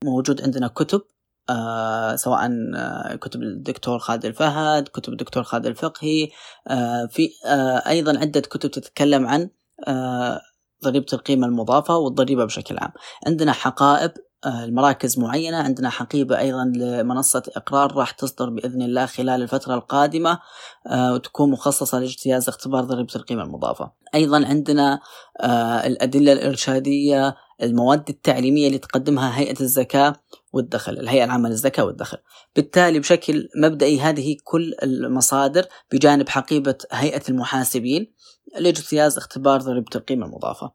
موجود 0.04 0.42
عندنا 0.42 0.68
كتب 0.68 1.02
آه 1.50 2.16
سواء 2.16 2.50
آه 2.76 3.14
كتب 3.14 3.42
الدكتور 3.42 3.98
خالد 3.98 4.24
الفهد 4.24 4.88
كتب 4.88 5.12
الدكتور 5.12 5.42
خالد 5.42 5.66
الفقهي 5.66 6.28
آه 6.68 7.06
في 7.06 7.30
آه 7.46 7.82
أيضا 7.88 8.18
عدة 8.18 8.40
كتب 8.40 8.70
تتكلم 8.70 9.26
عن 9.26 9.50
آه 9.88 10.40
ضريبة 10.84 11.06
القيمة 11.12 11.46
المضافة 11.46 11.96
والضريبة 11.96 12.44
بشكل 12.44 12.78
عام. 12.78 12.92
عندنا 13.26 13.52
حقائب 13.52 14.12
آه، 14.44 14.64
المراكز 14.64 15.18
معينة 15.18 15.56
عندنا 15.56 15.90
حقيبة 15.90 16.38
أيضا 16.38 16.72
لمنصة 16.76 17.42
إقرار 17.56 17.96
راح 17.96 18.10
تصدر 18.10 18.50
بإذن 18.50 18.82
الله 18.82 19.06
خلال 19.06 19.42
الفترة 19.42 19.74
القادمة 19.74 20.38
آه، 20.86 21.14
وتكون 21.14 21.50
مخصصة 21.50 21.98
لاجتياز 21.98 22.48
اختبار 22.48 22.84
ضريبة 22.84 23.14
القيمة 23.16 23.42
المضافة. 23.42 23.90
أيضا 24.14 24.46
عندنا 24.46 25.00
آه، 25.40 25.86
الأدلة 25.86 26.32
الإرشادية 26.32 27.36
المواد 27.62 28.08
التعليمية 28.08 28.66
اللي 28.66 28.78
تقدمها 28.78 29.38
هيئة 29.38 29.60
الزكاة 29.60 30.16
والدخل 30.52 30.92
الهيئة 30.92 31.24
العامة 31.24 31.48
للزكاة 31.48 31.84
والدخل. 31.84 32.18
بالتالي 32.56 32.98
بشكل 32.98 33.48
مبدئي 33.56 34.00
هذه 34.00 34.36
كل 34.44 34.74
المصادر 34.82 35.66
بجانب 35.92 36.28
حقيبة 36.28 36.78
هيئة 36.92 37.22
المحاسبين 37.28 38.14
لاجتياز 38.58 39.18
اختبار 39.18 39.60
ضريبة 39.60 39.90
القيمة 39.94 40.26
المضافة. 40.26 40.72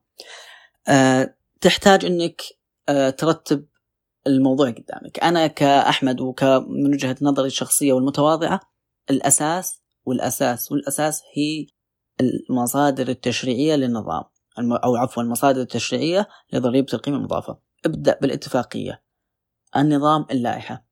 تحتاج 1.62 2.06
أنك 2.06 2.42
آه، 2.90 3.10
ترتب 3.10 3.66
الموضوع 4.28 4.70
قدامك. 4.70 5.20
أنا 5.20 5.48
كأحمد 5.48 6.22
ومن 6.22 6.94
وجهة 6.94 7.16
نظري 7.22 7.48
الشخصية 7.48 7.94
والمتواضعة 7.94 8.60
الأساس 9.10 9.82
والأساس 10.06 10.72
والأساس 10.72 11.22
هي 11.36 11.68
المصادر 12.22 13.08
التشريعية 13.08 13.76
للنظام 13.76 14.24
أو 14.84 14.96
عفوا 14.96 15.24
المصادر 15.24 15.62
التشريعية 15.62 16.28
لضريبة 16.54 16.88
القيمة 16.94 17.18
المضافة. 17.18 17.60
ابدأ 17.86 18.18
بالاتفاقية. 18.22 19.07
النظام 19.82 20.26
اللائحة. 20.32 20.86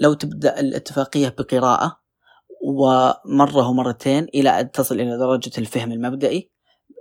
لو 0.00 0.14
تبدأ 0.14 0.60
الاتفاقية 0.60 1.34
بقراءة 1.38 2.00
ومرة 2.64 3.68
ومرتين 3.68 4.26
إلى 4.34 4.60
أن 4.60 4.70
تصل 4.70 4.94
إلى 5.00 5.18
درجة 5.18 5.50
الفهم 5.58 5.92
المبدئي 5.92 6.50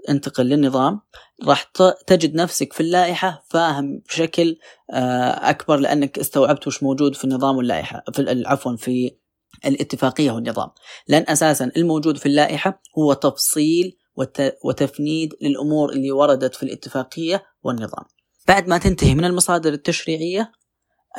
انتقل 0.09 0.45
للنظام. 0.45 1.01
راح 1.45 1.71
تجد 2.07 2.35
نفسك 2.35 2.73
في 2.73 2.81
اللائحة 2.81 3.43
فاهم 3.49 4.01
بشكل 4.09 4.57
آه، 4.91 5.49
أكبر 5.49 5.77
لأنك 5.77 6.19
استوعبت 6.19 6.67
وش 6.67 6.83
موجود 6.83 7.15
في 7.15 7.23
النظام 7.23 7.57
واللائحة 7.57 8.03
في 8.13 8.43
عفوا 8.45 8.75
في 8.75 9.11
الاتفاقية 9.65 10.31
والنظام. 10.31 10.69
لأن 11.07 11.25
أساسا 11.29 11.71
الموجود 11.77 12.17
في 12.17 12.25
اللائحة 12.25 12.81
هو 12.97 13.13
تفصيل 13.13 13.97
وتفنيد 14.63 15.33
للأمور 15.41 15.89
اللي 15.89 16.11
وردت 16.11 16.55
في 16.55 16.63
الاتفاقية 16.63 17.43
والنظام. 17.63 18.05
بعد 18.47 18.67
ما 18.67 18.77
تنتهي 18.77 19.15
من 19.15 19.25
المصادر 19.25 19.73
التشريعية 19.73 20.51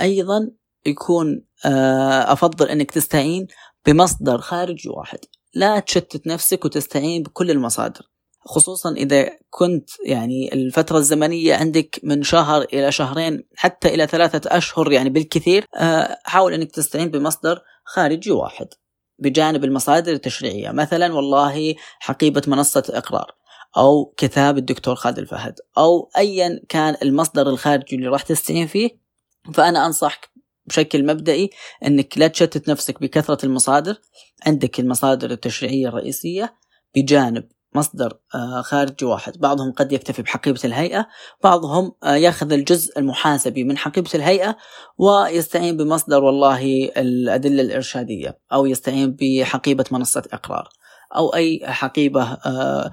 أيضا 0.00 0.50
يكون 0.86 1.44
آه، 1.64 2.32
أفضل 2.32 2.68
أنك 2.68 2.90
تستعين 2.90 3.46
بمصدر 3.86 4.38
خارجي 4.38 4.88
واحد. 4.88 5.18
لا 5.54 5.80
تشتت 5.80 6.26
نفسك 6.26 6.64
وتستعين 6.64 7.22
بكل 7.22 7.50
المصادر. 7.50 8.10
خصوصا 8.46 8.92
إذا 8.92 9.30
كنت 9.50 9.90
يعني 10.06 10.54
الفترة 10.54 10.98
الزمنية 10.98 11.54
عندك 11.54 12.00
من 12.02 12.22
شهر 12.22 12.62
إلى 12.62 12.92
شهرين 12.92 13.48
حتى 13.56 13.94
إلى 13.94 14.06
ثلاثة 14.06 14.56
أشهر 14.56 14.92
يعني 14.92 15.10
بالكثير 15.10 15.64
آه، 15.76 16.18
حاول 16.24 16.52
إنك 16.52 16.72
تستعين 16.72 17.10
بمصدر 17.10 17.60
خارجي 17.84 18.30
واحد 18.30 18.66
بجانب 19.18 19.64
المصادر 19.64 20.12
التشريعية. 20.12 20.70
مثلا 20.70 21.14
والله 21.14 21.74
حقيبة 21.98 22.42
منصة 22.46 22.84
إقرار 22.90 23.36
أو 23.76 24.14
كتاب 24.16 24.58
الدكتور 24.58 24.94
خالد 24.94 25.18
الفهد 25.18 25.54
أو 25.78 26.10
ايا 26.16 26.60
كان 26.68 26.96
المصدر 27.02 27.48
الخارجي 27.48 27.96
اللي 27.96 28.06
راح 28.06 28.22
تستعين 28.22 28.66
فيه 28.66 29.05
فأنا 29.54 29.86
أنصحك 29.86 30.30
بشكل 30.66 31.06
مبدئي 31.06 31.50
إنك 31.86 32.18
لا 32.18 32.26
تشتت 32.26 32.68
نفسك 32.68 33.00
بكثرة 33.00 33.46
المصادر. 33.46 33.96
عندك 34.46 34.80
المصادر 34.80 35.30
التشريعية 35.30 35.88
الرئيسية 35.88 36.54
بجانب 36.94 37.44
مصدر 37.74 38.18
آه، 38.34 38.62
خارجي 38.62 39.04
واحد. 39.04 39.38
بعضهم 39.38 39.72
قد 39.72 39.92
يكتفي 39.92 40.22
بحقيبة 40.22 40.60
الهيئة 40.64 41.06
بعضهم 41.42 41.92
آه، 42.04 42.14
ياخذ 42.14 42.52
الجزء 42.52 42.98
المحاسبي 42.98 43.64
من 43.64 43.78
حقيبة 43.78 44.10
الهيئة 44.14 44.56
ويستعين 44.98 45.76
بمصدر 45.76 46.24
والله 46.24 46.90
الأدلة 46.96 47.62
الإرشادية 47.62 48.38
أو 48.52 48.66
يستعين 48.66 49.16
بحقيبة 49.20 49.84
منصة 49.90 50.22
إقرار. 50.32 50.68
أو 51.16 51.34
أي 51.34 51.60
حقيبة 51.64 52.22
آه، 52.22 52.92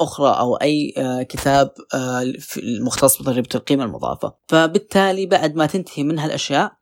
أخرى 0.00 0.30
أو 0.38 0.56
أي 0.56 0.94
كتاب 1.28 1.70
مختص 2.80 3.22
بضريبة 3.22 3.48
القيمة 3.54 3.84
المضافة. 3.84 4.34
فبالتالي 4.48 5.26
بعد 5.26 5.56
ما 5.56 5.66
تنتهي 5.66 6.02
من 6.02 6.18
هالأشياء 6.18 6.72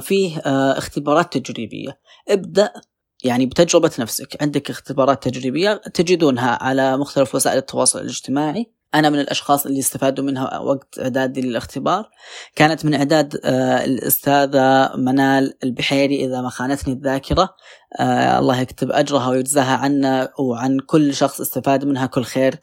فيه 0.00 0.38
اختبارات 0.46 1.38
تجريبية. 1.38 2.00
ابدأ 2.28 2.72
يعني 3.24 3.46
بتجربة 3.46 3.90
نفسك. 3.98 4.42
عندك 4.42 4.70
اختبارات 4.70 5.28
تجريبية 5.28 5.74
تجدونها 5.74 6.62
على 6.62 6.96
مختلف 6.96 7.34
وسائل 7.34 7.58
التواصل 7.58 8.00
الاجتماعي. 8.00 8.77
أنا 8.94 9.10
من 9.10 9.20
الأشخاص 9.20 9.66
اللي 9.66 9.78
استفادوا 9.78 10.24
منها 10.24 10.58
وقت 10.58 10.98
إعدادي 10.98 11.40
للاختبار. 11.40 12.10
كانت 12.56 12.84
من 12.84 12.94
إعداد 12.94 13.40
آه، 13.44 13.84
الأستاذة 13.84 14.92
منال 14.96 15.54
البحيري 15.64 16.24
إذا 16.24 16.40
ما 16.40 16.48
خانتني 16.48 16.94
الذاكرة. 16.94 17.48
آه، 18.00 18.38
الله 18.38 18.60
يكتب 18.60 18.90
أجرها 18.90 19.28
ويجزاها 19.28 19.76
عنا 19.76 20.32
وعن 20.38 20.78
كل 20.80 21.14
شخص 21.14 21.40
استفاد 21.40 21.84
منها 21.84 22.06
كل 22.06 22.24
خير 22.24 22.54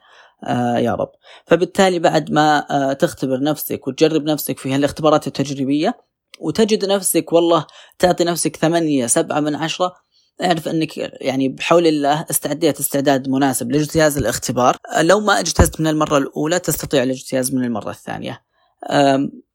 آه 0.44 0.78
يا 0.78 0.96
رب. 0.96 1.12
فبالتالي 1.46 2.00
بعد 2.00 2.32
ما 2.32 2.66
تختبر 3.00 3.40
نفسك 3.44 3.88
وتجرب 3.88 4.24
نفسك 4.24 4.60
في 4.60 4.74
هالاختبارات 4.74 5.28
التجريبية 5.28 6.06
وتجد 6.40 6.86
نفسك 6.86 7.34
والله 7.34 7.66
تعطي 8.00 8.24
نفسك 8.24 8.56
ثمانية 8.56 9.08
سبعة 9.08 9.40
من 9.40 9.56
عشرة 9.56 9.96
أعرف 10.44 10.68
إنك 10.68 10.98
يعني 10.98 11.50
بحول 11.50 11.88
الله 11.88 12.26
استعديت 12.30 12.80
استعداد 12.80 13.30
مناسب 13.30 13.72
لاجتياز 13.72 14.18
الاختبار. 14.18 14.78
لو 15.02 15.20
ما 15.20 15.40
اجتزت 15.40 15.82
من 15.82 15.88
المرة 15.88 16.18
الأولى 16.18 16.60
تستطيع 16.60 17.04
الاجتياز 17.04 17.54
من 17.54 17.64
المرة 17.64 17.90
الثانية. 17.90 18.42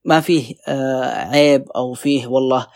ما 0.04 0.20
فيه 0.20 0.54
عيب 1.32 1.64
أو 1.76 1.94
فيه 1.94 2.26
والله 2.26 2.66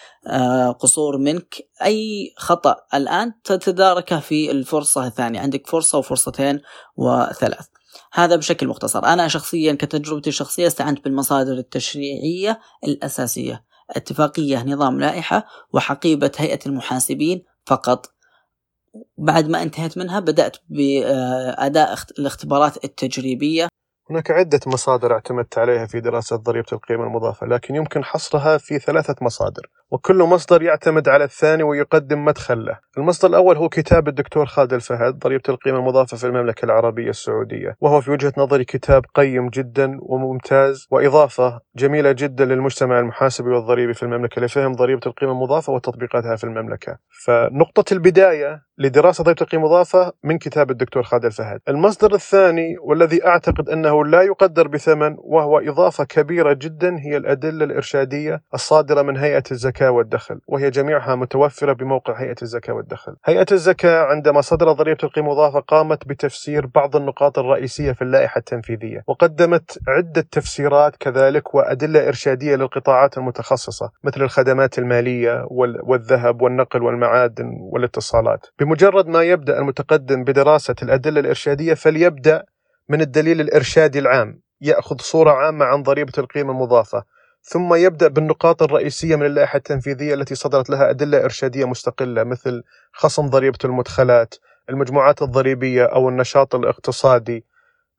قصور 0.80 1.18
منك. 1.18 1.54
أي 1.84 2.34
خطأ 2.36 2.76
الآن 2.94 3.32
تتداركه 3.44 4.20
في 4.20 4.50
الفرصة 4.50 5.06
الثانية. 5.06 5.40
عندك 5.40 5.66
فرصة 5.66 5.98
وفرصتين 5.98 6.60
وثلاث. 6.96 7.66
هذا 8.12 8.36
بشكل 8.36 8.68
مختصر. 8.68 9.04
أنا 9.04 9.28
شخصيا 9.28 9.72
كتجربتي 9.72 10.30
الشخصية 10.30 10.66
استعنت 10.66 11.04
بالمصادر 11.04 11.52
التشريعية 11.52 12.60
الأساسية. 12.84 13.64
اتفاقية 13.90 14.64
نظام 14.64 15.00
لائحة 15.00 15.46
وحقيبة 15.72 16.32
هيئة 16.36 16.58
المحاسبين 16.66 17.44
فقط. 17.66 18.14
بعد 19.18 19.48
ما 19.48 19.62
انتهيت 19.62 19.98
منها 19.98 20.20
بدأت 20.20 20.56
بأداء 20.68 21.98
الاختبارات 22.18 22.84
التجريبية. 22.84 23.68
هناك 24.10 24.30
عدة 24.30 24.60
مصادر 24.66 25.12
اعتمدت 25.12 25.58
عليها 25.58 25.86
في 25.86 26.00
دراسة 26.00 26.36
ضريبة 26.36 26.66
القيمة 26.72 27.04
المضافة 27.04 27.46
لكن 27.46 27.74
يمكن 27.74 28.04
حصرها 28.04 28.58
في 28.58 28.78
ثلاثة 28.78 29.14
مصادر 29.20 29.62
وكل 29.90 30.16
مصدر 30.16 30.62
يعتمد 30.62 31.08
على 31.08 31.24
الثاني 31.24 31.62
ويقدم 31.62 32.24
مدخل 32.24 32.64
له. 32.64 32.78
المصدر 32.98 33.28
الأول 33.28 33.56
هو 33.56 33.68
كتاب 33.68 34.08
الدكتور 34.08 34.46
خالد 34.46 34.72
الفهد 34.72 35.18
ضريبة 35.18 35.42
القيمة 35.48 35.78
المضافة 35.78 36.16
في 36.16 36.26
المملكة 36.26 36.64
العربية 36.64 37.10
السعودية 37.10 37.76
وهو 37.80 38.00
في 38.00 38.10
وجهة 38.10 38.32
نظري 38.36 38.64
كتاب 38.64 39.04
قيم 39.14 39.48
جدا 39.48 39.98
وممتاز 40.02 40.86
وإضافة 40.90 41.60
جميلة 41.76 42.12
جدا 42.12 42.44
للمجتمع 42.44 42.98
المحاسبي 42.98 43.48
والضريبي 43.50 43.94
في 43.94 44.02
المملكة 44.02 44.42
لفهم 44.42 44.72
ضريبة 44.72 45.00
القيمة 45.06 45.32
المضافة 45.32 45.72
وتطبيقاتها 45.72 46.36
في 46.36 46.44
المملكة. 46.44 46.98
فنقطة 47.24 47.92
البداية 47.92 48.62
لدراسة 48.78 49.24
ضريبة 49.24 49.42
القيمة 49.42 49.64
المضافة 49.64 50.12
من 50.24 50.38
كتاب 50.38 50.70
الدكتور 50.70 51.02
خالد 51.02 51.24
الفهد. 51.24 51.60
المصدر 51.68 52.14
الثاني 52.14 52.76
والذي 52.82 53.26
أعتقد 53.26 53.68
أنه 53.68 53.93
لا 54.02 54.22
يقدر 54.22 54.68
بثمن 54.68 55.16
وهو 55.18 55.58
إضافة 55.58 56.04
كبيرة 56.04 56.52
جدا 56.52 56.96
هي 56.98 57.16
الأدلة 57.16 57.64
الإرشادية 57.64 58.42
الصادرة 58.54 59.02
من 59.02 59.16
هيئة 59.16 59.42
الزكاة 59.50 59.90
والدخل 59.90 60.40
وهي 60.46 60.70
جميعها 60.70 61.14
متوفرة 61.14 61.72
بموقع 61.72 62.20
هيئة 62.20 62.36
الزكاة 62.42 62.74
والدخل. 62.74 63.16
هيئة 63.24 63.46
الزكاة 63.52 64.04
عندما 64.04 64.40
صدر 64.40 64.72
ضريبة 64.72 64.98
القيمة 65.04 65.24
المضافة 65.34 65.60
قامت 65.60 66.08
بتفسير 66.08 66.66
بعض 66.66 66.96
النقاط 66.96 67.38
الرئيسية 67.38 67.92
في 67.92 68.02
اللائحة 68.02 68.38
التنفيذية 68.38 69.04
وقدمت 69.06 69.78
عدة 69.88 70.26
تفسيرات 70.30 70.96
كذلك 70.96 71.54
وأدلة 71.54 72.08
إرشادية 72.08 72.56
للقطاعات 72.56 73.18
المتخصصة 73.18 73.90
مثل 74.04 74.22
الخدمات 74.22 74.78
المالية 74.78 75.46
والذهب 75.82 76.42
والنقل 76.42 76.82
والمعادن 76.82 77.50
والاتصالات. 77.72 78.46
بمجرد 78.60 79.06
ما 79.06 79.22
يبدأ 79.22 79.58
المتقدم 79.58 80.24
بدراسة 80.24 80.74
الأدلة 80.82 81.20
الإرشادية 81.20 81.74
فليبدأ 81.74 82.44
من 82.88 83.00
الدليل 83.00 83.40
الإرشادي 83.40 83.98
العام 83.98 84.40
يأخذ 84.60 84.96
صورة 85.00 85.30
عامة 85.30 85.64
عن 85.64 85.82
ضريبة 85.82 86.12
القيمة 86.18 86.52
المضافة 86.52 87.04
ثم 87.42 87.74
يبدأ 87.74 88.08
بالنقاط 88.08 88.62
الرئيسية 88.62 89.16
من 89.16 89.26
اللائحة 89.26 89.56
التنفيذية 89.56 90.14
التي 90.14 90.34
صدرت 90.34 90.70
لها 90.70 90.90
أدلة 90.90 91.24
إرشادية 91.24 91.64
مستقلة 91.64 92.24
مثل 92.24 92.62
خصم 92.92 93.26
ضريبة 93.26 93.58
المدخلات 93.64 94.34
المجموعات 94.70 95.22
الضريبية 95.22 95.84
أو 95.84 96.08
النشاط 96.08 96.54
الاقتصادي. 96.54 97.44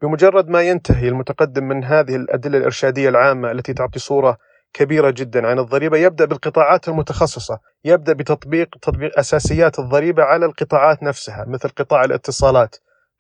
بمجرد 0.02 0.50
ما 0.50 0.62
ينتهي 0.62 1.08
المتقدم 1.08 1.64
من 1.64 1.84
هذه 1.84 2.16
الأدلة 2.16 2.58
الإرشادية 2.58 3.10
العامة 3.10 3.52
التي 3.52 3.74
تعطي 3.74 4.00
صورة 4.00 4.38
كبيرة 4.74 5.10
جدا 5.10 5.48
عن 5.48 5.60
الضريبة 5.60 5.98
يبدأ 5.98 6.26
بالقطاعات 6.26 6.88
المتخصصة 6.88 7.60
يبدأ 7.86 8.14
بتطبيق 8.14 8.70
تطبيق 8.82 9.20
أساسيات 9.20 9.80
الضريبة 9.80 10.24
على 10.24 10.46
القطاعات 10.46 11.04
نفسها 11.04 11.46
مثل 11.48 11.70
قطاع 11.70 12.04
الاتصالات 12.04 12.76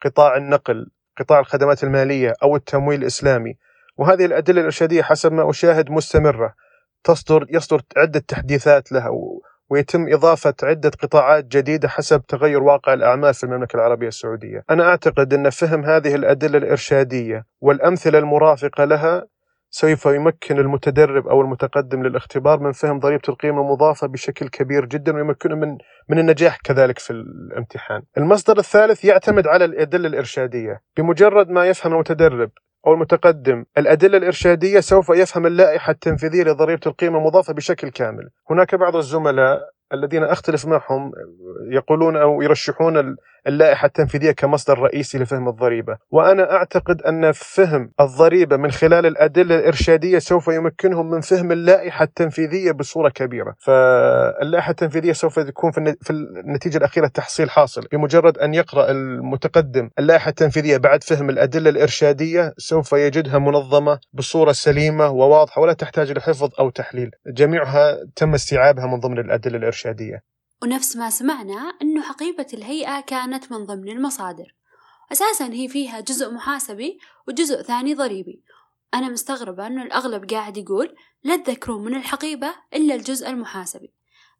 قطاع 0.05 0.37
النقل 0.37 0.87
قطاع 1.17 1.39
الخدمات 1.39 1.83
المالية 1.83 2.33
أو 2.43 2.55
التمويل 2.55 3.01
الإسلامي. 3.01 3.55
وهذه 3.97 4.25
الأدلة 4.25 4.59
الإرشادية 4.59 5.01
حسب 5.01 5.31
ما 5.31 5.49
أشاهد 5.49 5.91
مستمرة. 5.91 6.53
تصدر 7.03 7.45
يصدر 7.49 7.81
عدة 7.97 8.19
تحديثات 8.27 8.91
لها 8.91 9.09
ويتم 9.69 10.13
إضافة 10.13 10.53
عدة 10.63 10.91
قطاعات 11.01 11.45
جديدة 11.45 11.87
حسب 11.87 12.21
تغير 12.21 12.63
واقع 12.63 12.93
الأعمال 12.93 13.33
في 13.33 13.43
المملكة 13.43 13.75
العربية 13.75 14.07
السعودية. 14.07 14.63
أنا 14.69 14.83
أعتقد 14.89 15.33
أن 15.33 15.49
فهم 15.49 15.85
هذه 15.85 16.15
الأدلة 16.15 16.57
الإرشادية 16.57 17.45
والأمثلة 17.61 18.19
المرافقة 18.19 18.85
لها 18.85 19.25
سوف 19.77 20.05
يمكن 20.05 20.59
المتدرب 20.59 21.27
أو 21.27 21.41
المتقدم 21.41 22.03
للاختبار 22.03 22.59
من 22.59 22.71
فهم 22.71 22.99
ضريبة 22.99 23.21
القيمة 23.29 23.61
المضافة 23.61 24.07
بشكل 24.07 24.49
كبير 24.49 24.85
جدا 24.85 25.15
ويمكنه 25.15 25.55
من 25.55 25.77
من 26.09 26.19
النجاح 26.19 26.57
كذلك 26.63 26.99
في 26.99 27.13
الامتحان. 27.13 28.01
المصدر 28.17 28.57
الثالث 28.57 29.05
يعتمد 29.05 29.47
على 29.47 29.65
الأدلة 29.65 30.07
الإرشادية، 30.07 30.81
بمجرد 30.97 31.49
ما 31.49 31.65
يفهم 31.65 31.93
المتدرب 31.93 32.51
أو 32.87 32.93
المتقدم 32.93 33.65
الأدلة 33.77 34.17
الإرشادية 34.17 34.79
سوف 34.79 35.09
يفهم 35.09 35.45
اللائحة 35.45 35.91
التنفيذية 35.91 36.43
لضريبة 36.43 36.81
القيمة 36.87 37.17
المضافة 37.17 37.53
بشكل 37.53 37.89
كامل 37.89 38.29
هناك 38.49 38.75
بعض 38.75 38.95
الزملاء 38.95 39.59
الذين 39.95 40.23
أختلف 40.23 40.65
معهم 40.65 41.11
يقولون 41.71 42.15
أو 42.15 42.41
يرشحون 42.41 43.15
اللائحة 43.47 43.85
التنفيذية 43.85 44.31
كمصدر 44.31 44.79
رئيسي 44.79 45.17
لفهم 45.17 45.49
الضريبة. 45.49 45.97
وأنا 46.11 46.51
أعتقد 46.51 47.01
أن 47.01 47.31
فهم 47.31 47.91
الضريبة 47.99 48.57
من 48.57 48.71
خلال 48.71 49.05
الأدلة 49.05 49.55
الإرشادية 49.55 50.19
سوف 50.19 50.47
يمكنهم 50.47 51.09
من 51.09 51.21
فهم 51.21 51.51
اللائحة 51.51 52.03
التنفيذية 52.03 52.71
بصورة 52.71 53.09
كبيرة. 53.09 53.55
فاللائحة 53.59 54.71
التنفيذية 54.71 55.13
سوف 55.13 55.39
تكون 55.39 55.71
في 55.71 56.09
النتيجة 56.11 56.77
الأخيرة 56.77 57.07
تحصيل 57.07 57.49
حاصل. 57.49 57.87
بمجرد 57.91 58.37
أن 58.37 58.53
يقرأ 58.53 58.91
المتقدم 58.91 59.89
اللائحة 59.99 60.29
التنفيذية 60.29 60.77
بعد 60.77 61.03
فهم 61.03 61.29
الأدلة 61.29 61.69
الإرشادية 61.69 62.53
سوف 62.57 62.93
يجدها 62.93 63.39
منظمة 63.39 63.99
بصورة 64.13 64.51
سليمة 64.51 65.09
وواضحة 65.09 65.61
ولا 65.61 65.73
تحتاج 65.73 66.11
لحفظ 66.11 66.49
أو 66.59 66.69
تحليل. 66.69 67.11
جميعها 67.27 67.97
تم 68.15 68.33
استيعابها 68.33 68.85
من 68.87 68.99
ضمن 68.99 69.19
الأدلة 69.19 69.57
الإرشادية. 69.85 70.23
ونفس 70.63 70.95
ما 70.95 71.09
سمعنا 71.09 71.73
أنه 71.81 72.01
حقيبة 72.01 72.47
الهيئة 72.53 73.01
كانت 73.01 73.51
من 73.51 73.65
ضمن 73.65 73.89
المصادر. 73.89 74.55
أساسا 75.11 75.45
هي 75.45 75.67
فيها 75.67 75.99
جزء 75.99 76.31
محاسبي 76.31 76.99
وجزء 77.27 77.61
ثاني 77.61 77.93
ضريبي. 77.93 78.41
أنا 78.93 79.09
مستغربة 79.09 79.67
أنه 79.67 79.83
الأغلب 79.83 80.31
قاعد 80.31 80.57
يقول 80.57 80.95
لا 81.23 81.35
تذكرون 81.35 81.85
من 81.85 81.95
الحقيبة 81.95 82.47
إلا 82.73 82.95
الجزء 82.95 83.29
المحاسبي. 83.29 83.93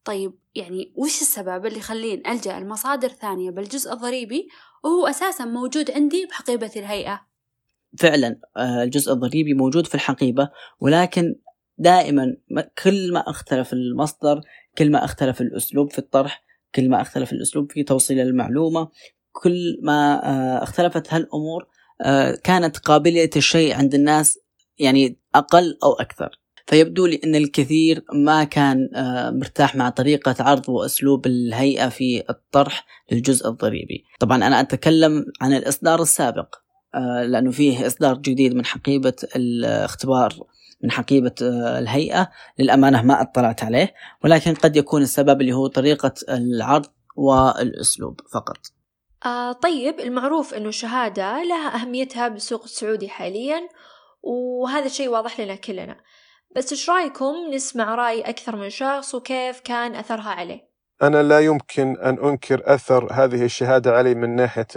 طيب 0.06 0.34
يعني 0.56 0.94
وش 0.96 1.22
السبب 1.22 1.66
اللي 1.66 1.80
يخلين 1.80 2.28
ألجأ 2.28 2.58
المصادر 2.58 3.10
ثانية 3.10 3.52
بالجزء 3.52 3.94
الضريبي 3.94 4.48
وهو 4.84 5.08
أساسا 5.08 5.46
موجود 5.46 5.92
عندي 5.92 6.26
بحقيبة 6.26 6.72
الهيئة؟ 6.76 7.22
فعلا 7.98 8.40
الجزء 8.58 9.14
الضريبي 9.14 9.54
موجود 9.54 9.88
في 9.88 9.96
الحقيبة 9.96 10.50
ولكن 10.80 11.36
دائما 11.78 12.38
كل 12.84 13.14
ما 13.14 13.20
اختلف 13.20 13.74
المصدر 13.74 14.42
كل 14.78 14.92
ما 14.92 15.06
اختلف 15.06 15.42
الأسلوب 15.42 15.92
في 15.92 16.00
الطرح 16.00 16.44
كل 16.76 16.90
ما 16.90 17.02
اختلف 17.02 17.32
الأسلوب 17.32 17.72
في 17.72 17.84
توصيل 17.84 18.20
المعلومة 18.20 18.90
كل 19.32 19.80
ما 19.84 20.20
اختلفت 20.64 21.14
هالأمور 21.14 21.68
كانت 22.44 22.78
قابلية 22.78 23.30
الشيء 23.36 23.76
عند 23.76 23.94
الناس 23.94 24.40
يعني 24.80 25.20
أقل 25.36 25.78
أو 25.84 25.94
أكثر. 25.94 26.40
فيبدو 26.68 27.06
لي 27.06 27.20
أن 27.24 27.36
الكثير 27.36 28.04
ما 28.14 28.44
كان 28.44 28.90
مرتاح 29.40 29.76
مع 29.76 29.90
طريقة 29.90 30.36
عرض 30.40 30.70
وأسلوب 30.70 31.26
الهيئة 31.26 31.90
في 31.90 32.24
الطرح 32.30 32.86
للجزء 33.12 33.50
الضريبي. 33.50 34.04
طبعا 34.20 34.48
أنا 34.48 34.60
أتكلم 34.60 35.26
عن 35.42 35.54
الإصدار 35.54 36.02
السابق 36.02 36.56
لأنه 37.26 37.52
فيه 37.52 37.88
إصدار 37.88 38.18
جديد 38.18 38.56
من 38.56 38.66
حقيبة 38.66 39.14
الاختبار 39.36 40.34
من 40.86 40.92
حقيبة 40.92 41.36
الهيئة 41.80 42.30
للأمانة 42.60 43.02
ما 43.02 43.22
اطلعت 43.22 43.64
عليه 43.64 43.94
ولكن 44.24 44.54
قد 44.54 44.76
يكون 44.76 45.02
السبب 45.02 45.42
اللي 45.42 45.54
هو 45.54 45.68
طريقة 45.68 46.14
العرض 46.30 46.86
والأسلوب 47.16 48.22
فقط. 48.34 48.58
آه 49.26 49.52
طيب 49.52 50.00
المعروف 50.00 50.54
أنه 50.54 50.70
الشهادة 50.70 51.44
لها 51.44 51.76
أهميتها 51.76 52.28
بالسوق 52.28 52.64
السعودي 52.64 53.10
حاليا 53.10 53.70
وهذا 54.24 54.86
الشيء 54.86 55.10
واضح 55.10 55.40
لنا 55.40 55.56
كلنا. 55.56 55.98
بس 56.56 56.72
إيش 56.72 56.90
رأيكم 56.90 57.34
نسمع 57.54 57.96
رأي 57.96 58.22
أكثر 58.22 58.56
من 58.56 58.70
شخص 58.70 59.16
وكيف 59.16 59.60
كان 59.60 59.96
أثرها 59.96 60.30
عليه؟ 60.30 60.76
أنا 61.04 61.24
لا 61.24 61.40
يمكن 61.40 61.98
أن 61.98 62.20
أنكر 62.20 62.62
أثر 62.66 63.14
هذه 63.14 63.44
الشهادة 63.44 63.92
علي 63.92 64.16
من 64.16 64.36
ناحية 64.36 64.68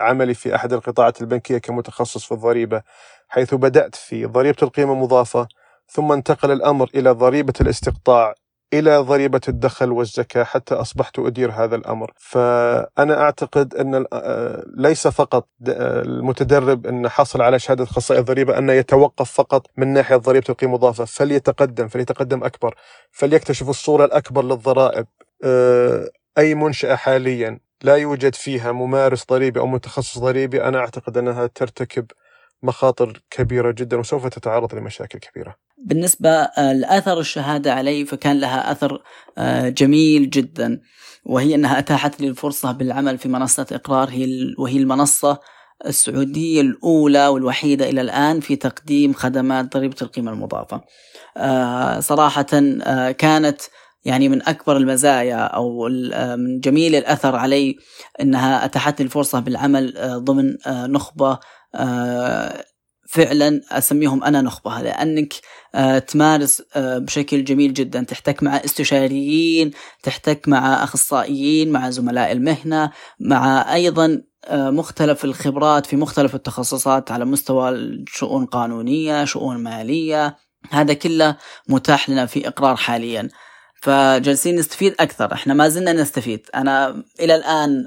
عملي 0.00 0.34
في 0.34 0.54
أحد 0.54 0.72
القطاعات 0.72 1.20
البنكية 1.20 1.58
كمتخصص 1.58 2.24
في 2.24 2.32
الضريبة. 2.32 2.82
حيث 3.28 3.54
بدأت 3.54 3.94
في 3.94 4.24
ضريبة 4.26 4.56
القيمة 4.62 4.92
المضافة 4.92 5.48
ثم 5.88 6.12
انتقل 6.12 6.50
الأمر 6.50 6.90
إلى 6.94 7.10
ضريبة 7.10 7.52
الاستقطاع 7.60 8.34
إلى 8.72 8.96
ضريبة 8.98 9.40
الدخل 9.48 9.92
والزكاة 9.92 10.44
حتى 10.44 10.74
أصبحت 10.74 11.18
أدير 11.18 11.52
هذا 11.52 11.76
الأمر. 11.76 12.12
فأنا 12.16 13.20
أعتقد 13.20 13.74
أن 13.74 14.06
آه، 14.12 14.64
ليس 14.76 15.08
فقط 15.08 15.48
آه، 15.68 16.02
المتدرب 16.02 16.86
أن 16.86 17.08
حصل 17.08 17.42
على 17.42 17.58
شهادة 17.58 17.84
أخصائي 17.84 18.20
الضريبة 18.20 18.58
أن 18.58 18.70
يتوقف 18.70 19.30
فقط 19.30 19.66
من 19.76 19.88
ناحية 19.88 20.16
ضريبة 20.16 20.46
القيمة 20.48 20.72
المضافة 20.72 21.04
فليتقدم 21.04 21.88
فليتقدم 21.88 22.44
أكبر 22.44 22.74
فليكتشف 23.12 23.68
الصورة 23.68 24.04
الأكبر 24.04 24.44
للضرائب. 24.44 25.06
آه، 25.44 26.08
أي 26.38 26.54
منشأة 26.54 26.94
حاليا 26.94 27.58
لا 27.82 27.96
يوجد 27.96 28.34
فيها 28.34 28.72
ممارس 28.72 29.26
ضريبي 29.26 29.60
أو 29.60 29.66
متخصص 29.66 30.18
ضريبي 30.18 30.64
أنا 30.64 30.78
أعتقد 30.78 31.18
أنها 31.18 31.46
ترتكب 31.46 32.06
مخاطر 32.62 33.22
كبيرة 33.30 33.70
جدا 33.70 33.96
وسوف 33.96 34.26
تتعرض 34.26 34.74
لمشاكل 34.74 35.18
كبيرة. 35.18 35.54
بالنسبة 35.78 36.30
آه، 36.30 36.72
لأثر 36.72 37.20
الشهادة 37.20 37.74
علي 37.74 38.04
فكان 38.04 38.40
لها 38.40 38.72
أثر 38.72 39.02
آه، 39.38 39.68
جميل 39.68 40.30
جدا. 40.30 40.80
وهي 41.24 41.54
أنها 41.54 41.78
أتاحت 41.78 42.20
لي 42.20 42.28
الفرصة 42.28 42.72
بالعمل 42.72 43.18
في 43.18 43.28
منصة 43.28 43.66
إقرار 43.72 44.08
هي 44.10 44.26
وهي 44.58 44.76
المنصة 44.76 45.38
السعودية 45.86 46.60
الأولى 46.60 47.28
والوحيدة 47.28 47.88
إلى 47.88 48.00
الآن 48.00 48.40
في 48.40 48.56
تقديم 48.56 49.12
خدمات 49.12 49.72
ضريبة 49.72 49.96
القيمة 50.02 50.32
المضافة. 50.32 50.80
آه، 51.36 52.00
صراحة 52.00 52.46
كانت 53.18 53.60
يعني 54.04 54.28
من 54.28 54.48
أكبر 54.48 54.76
المزايا 54.76 55.36
أو 55.36 55.88
من 56.36 56.60
جميل 56.60 56.94
الأثر 56.94 57.36
علي 57.36 57.76
أنها 58.20 58.64
أتاحت 58.64 59.00
لي 59.00 59.04
الفرصة 59.04 59.40
بالعمل 59.40 59.94
ضمن 60.24 60.56
نخبة 60.66 61.38
فعلا 63.08 63.60
أسميهم 63.70 64.24
أنا 64.24 64.42
نخبة 64.42 64.82
لأنك 64.82 65.34
آه، 65.74 65.98
تمارس 65.98 66.62
آه، 66.76 66.98
بشكل 66.98 67.44
جميل 67.44 67.74
جدا. 67.74 68.02
تحتك 68.02 68.42
مع 68.42 68.56
استشاريين 68.56 69.70
تحتك 70.02 70.48
مع 70.48 70.84
أخصائيين 70.84 71.72
مع 71.72 71.90
زملاء 71.90 72.32
المهنة 72.32 72.90
مع 73.20 73.74
أيضا 73.74 74.22
آه، 74.44 74.70
مختلف 74.70 75.24
الخبرات 75.24 75.86
في 75.86 75.96
مختلف 75.96 76.34
التخصصات 76.34 77.10
على 77.10 77.24
مستوى 77.24 77.68
الشؤون 77.68 78.46
قانونية 78.46 79.24
شؤون 79.24 79.56
مالية. 79.56 80.36
هذا 80.70 80.94
كله 80.94 81.36
متاح 81.68 82.10
لنا 82.10 82.26
في 82.26 82.48
إقرار 82.48 82.76
حاليا. 82.76 83.28
فجالسين 83.82 84.56
نستفيد 84.56 84.94
أكثر. 85.00 85.32
إحنا 85.32 85.54
ما 85.54 85.68
زلنا 85.68 85.92
نستفيد. 85.92 86.46
أنا 86.54 87.02
إلى 87.20 87.34
الآن 87.34 87.84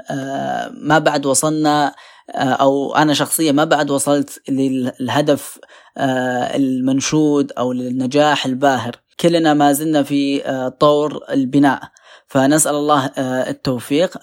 ما 0.82 1.00
بعد 1.00 1.26
وصلنا 1.26 1.88
آه، 1.88 1.94
أو 2.36 2.96
أنا 2.96 3.14
شخصيا 3.14 3.52
ما 3.52 3.64
بعد 3.64 3.92
وصلت 3.92 4.50
للهدف 4.50 5.60
آه، 5.98 6.56
المنشود 6.56 7.52
أو 7.52 7.74
للنجاح 7.74 8.46
الباهر. 8.46 8.96
كلنا 9.20 9.54
ما 9.54 9.72
زلنا 9.72 10.04
في 10.04 10.46
آه، 10.46 10.70
طور 10.70 11.20
البناء. 11.30 11.82
فنسأل 12.28 12.76
الله 12.76 13.06
التوفيق 13.50 14.18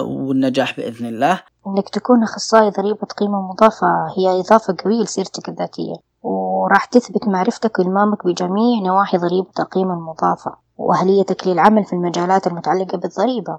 والنجاح 0.00 0.76
بإذن 0.76 1.06
الله. 1.06 1.40
إنك 1.66 1.88
تكون 1.88 2.22
أخصائي 2.22 2.70
ضريبة 2.70 3.06
قيمة 3.18 3.48
مضافة 3.52 3.86
هي 4.18 4.40
إضافة 4.40 4.76
قوية 4.84 5.02
لسيرتك 5.02 5.48
الذاتية. 5.48 5.94
وراح 6.22 6.84
تثبت 6.84 7.28
معرفتك 7.28 7.78
وإلمامك 7.78 8.26
بجميع 8.26 8.82
نواحي 8.86 9.18
ضريبة 9.18 9.50
القيمة 9.60 9.94
المضافة 9.94 10.54
وأهليتك 10.76 11.46
للعمل 11.46 11.84
في 11.84 11.92
المجالات 11.92 12.46
المتعلقة 12.46 12.98
بالضريبة. 12.98 13.58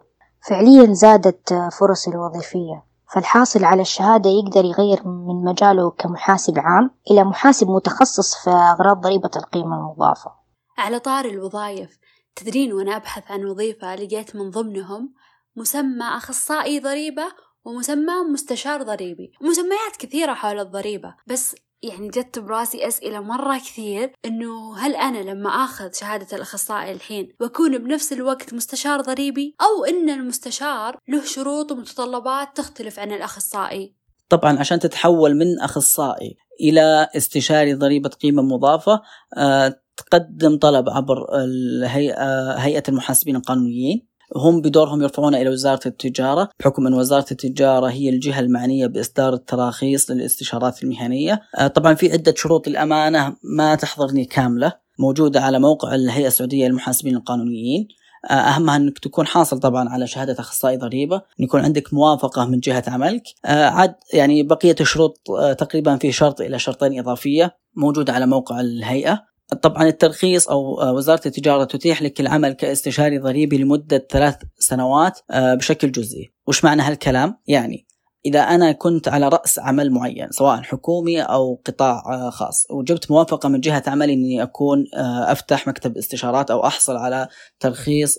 فعليا 0.49 0.93
زادت 0.93 1.53
فرصي 1.79 2.11
الوظيفية. 2.11 2.94
فالحاصل 3.13 3.63
على 3.63 3.81
الشهادة 3.81 4.29
يقدر 4.29 4.65
يغير 4.65 5.07
من 5.07 5.43
مجاله 5.43 5.91
كمحاسب 5.91 6.59
عام 6.59 6.91
إلى 7.11 7.23
محاسب 7.23 7.69
متخصص 7.69 8.35
في 8.43 8.49
أغراض 8.49 9.01
ضريبة 9.01 9.31
القيمة 9.35 9.75
المضافة. 9.75 10.31
على 10.77 10.99
طار 10.99 11.25
الوظائف 11.25 11.97
تدرين 12.35 12.73
وأنا 12.73 12.95
أبحث 12.95 13.31
عن 13.31 13.45
وظيفة 13.45 13.95
لقيت 13.95 14.35
من 14.35 14.49
ضمنهم 14.49 15.13
مسمى 15.55 16.05
أخصائي 16.05 16.79
ضريبة 16.79 17.25
ومسمى 17.65 18.13
مستشار 18.33 18.83
ضريبي 18.83 19.31
مسميات 19.41 19.95
كثيرة 19.99 20.33
حول 20.33 20.59
الضريبة 20.59 21.15
بس 21.27 21.55
يعني 21.85 22.09
جت 22.09 22.39
براسي 22.39 22.87
أسئلة 22.87 23.19
مرة 23.19 23.57
كثير 23.57 24.11
إنه 24.25 24.77
هل 24.77 24.95
أنا 24.95 25.17
لما 25.17 25.49
آخذ 25.49 25.93
شهادة 25.93 26.37
الأخصائي 26.37 26.91
الحين 26.91 27.29
بكون 27.39 27.77
بنفس 27.77 28.13
الوقت 28.13 28.53
مستشار 28.53 29.01
ضريبي؟ 29.01 29.55
أو 29.61 29.85
إن 29.85 30.09
المستشار 30.09 30.97
له 31.07 31.23
شروط 31.25 31.71
ومتطلبات 31.71 32.57
تختلف 32.57 32.99
عن 32.99 33.11
الأخصائي. 33.11 33.95
طبعا 34.29 34.59
عشان 34.59 34.79
تتحول 34.79 35.35
من 35.35 35.59
أخصائي 35.59 36.37
إلى 36.61 37.07
استشاري 37.17 37.73
ضريبة 37.73 38.09
قيمة 38.09 38.43
مضافة 38.43 39.01
آه، 39.37 39.75
تقدم 39.97 40.57
طلب 40.57 40.89
عبر 40.89 41.25
الهيئة 41.35 42.53
هيئة 42.53 42.83
المحاسبين 42.89 43.35
القانونيين. 43.35 44.07
هم 44.35 44.61
بدورهم 44.61 45.01
يرفعون 45.01 45.35
إلى 45.35 45.49
وزارة 45.49 45.79
التجارة 45.85 46.49
بحكم 46.59 46.87
أن 46.87 46.93
وزارة 46.93 47.25
التجارة 47.31 47.87
هي 47.87 48.09
الجهة 48.09 48.39
المعنية 48.39 48.87
بإصدار 48.87 49.33
التراخيص 49.33 50.11
للاستشارات 50.11 50.83
المهنية. 50.83 51.41
آه، 51.57 51.67
طبعا 51.67 51.93
في 51.93 52.11
عدة 52.11 52.33
شروط 52.37 52.67
الأمانة 52.67 53.35
ما 53.43 53.75
تحضرني 53.75 54.25
كاملة 54.25 54.73
موجودة 54.99 55.41
على 55.41 55.59
موقع 55.59 55.95
الهيئة 55.95 56.27
السعودية 56.27 56.67
للمحاسبين 56.67 57.15
القانونيين. 57.15 57.87
آه، 58.29 58.33
أهمها 58.33 58.75
أنك 58.75 58.99
تكون 58.99 59.27
حاصل 59.27 59.59
طبعا 59.59 59.89
على 59.89 60.07
شهادة 60.07 60.35
أخصائي 60.39 60.77
ضريبة 60.77 61.15
أن 61.15 61.43
يكون 61.43 61.61
عندك 61.61 61.93
موافقة 61.93 62.45
من 62.45 62.59
جهة 62.59 62.83
عملك. 62.87 63.23
آه، 63.45 63.65
عاد 63.65 63.95
يعني 64.13 64.43
بقية 64.43 64.75
الشروط 64.81 65.17
تقريبا 65.57 65.97
في 65.97 66.11
شرط 66.11 66.41
إلى 66.41 66.59
شرطين 66.59 66.99
إضافية 66.99 67.57
موجودة 67.75 68.13
على 68.13 68.25
موقع 68.25 68.59
الهيئة. 68.59 69.34
طبعا 69.61 69.87
الترخيص 69.87 70.49
أو 70.49 70.81
آه، 70.81 70.93
وزارة 70.93 71.21
التجارة 71.25 71.63
تتيح 71.63 72.01
لك 72.01 72.19
العمل 72.19 72.53
كاستشاري 72.53 73.17
ضريبي 73.17 73.57
لمدة 73.57 74.07
ثلاث 74.11 74.35
سنوات 74.59 75.19
آه، 75.31 75.53
بشكل 75.53 75.91
جزئي، 75.91 76.33
وش 76.47 76.63
معنى 76.63 76.81
هالكلام؟ 76.81 77.37
يعني 77.47 77.87
إذا 78.25 78.39
أنا 78.39 78.71
كنت 78.71 79.07
على 79.07 79.29
رأس 79.29 79.59
عمل 79.59 79.91
معين 79.91 80.27
سواء 80.31 80.61
حكومي 80.61 81.21
أو 81.21 81.61
قطاع 81.65 82.03
آه، 82.13 82.29
خاص 82.29 82.67
وجبت 82.69 83.11
موافقة 83.11 83.49
من 83.49 83.59
جهة 83.59 83.83
عملي 83.87 84.13
إني 84.13 84.43
أكون 84.43 84.85
أفتح 85.27 85.67
مكتب 85.67 85.97
استشارات 85.97 86.51
أو 86.51 86.65
أحصل 86.65 86.95
على 86.95 87.27
ترخيص 87.59 88.17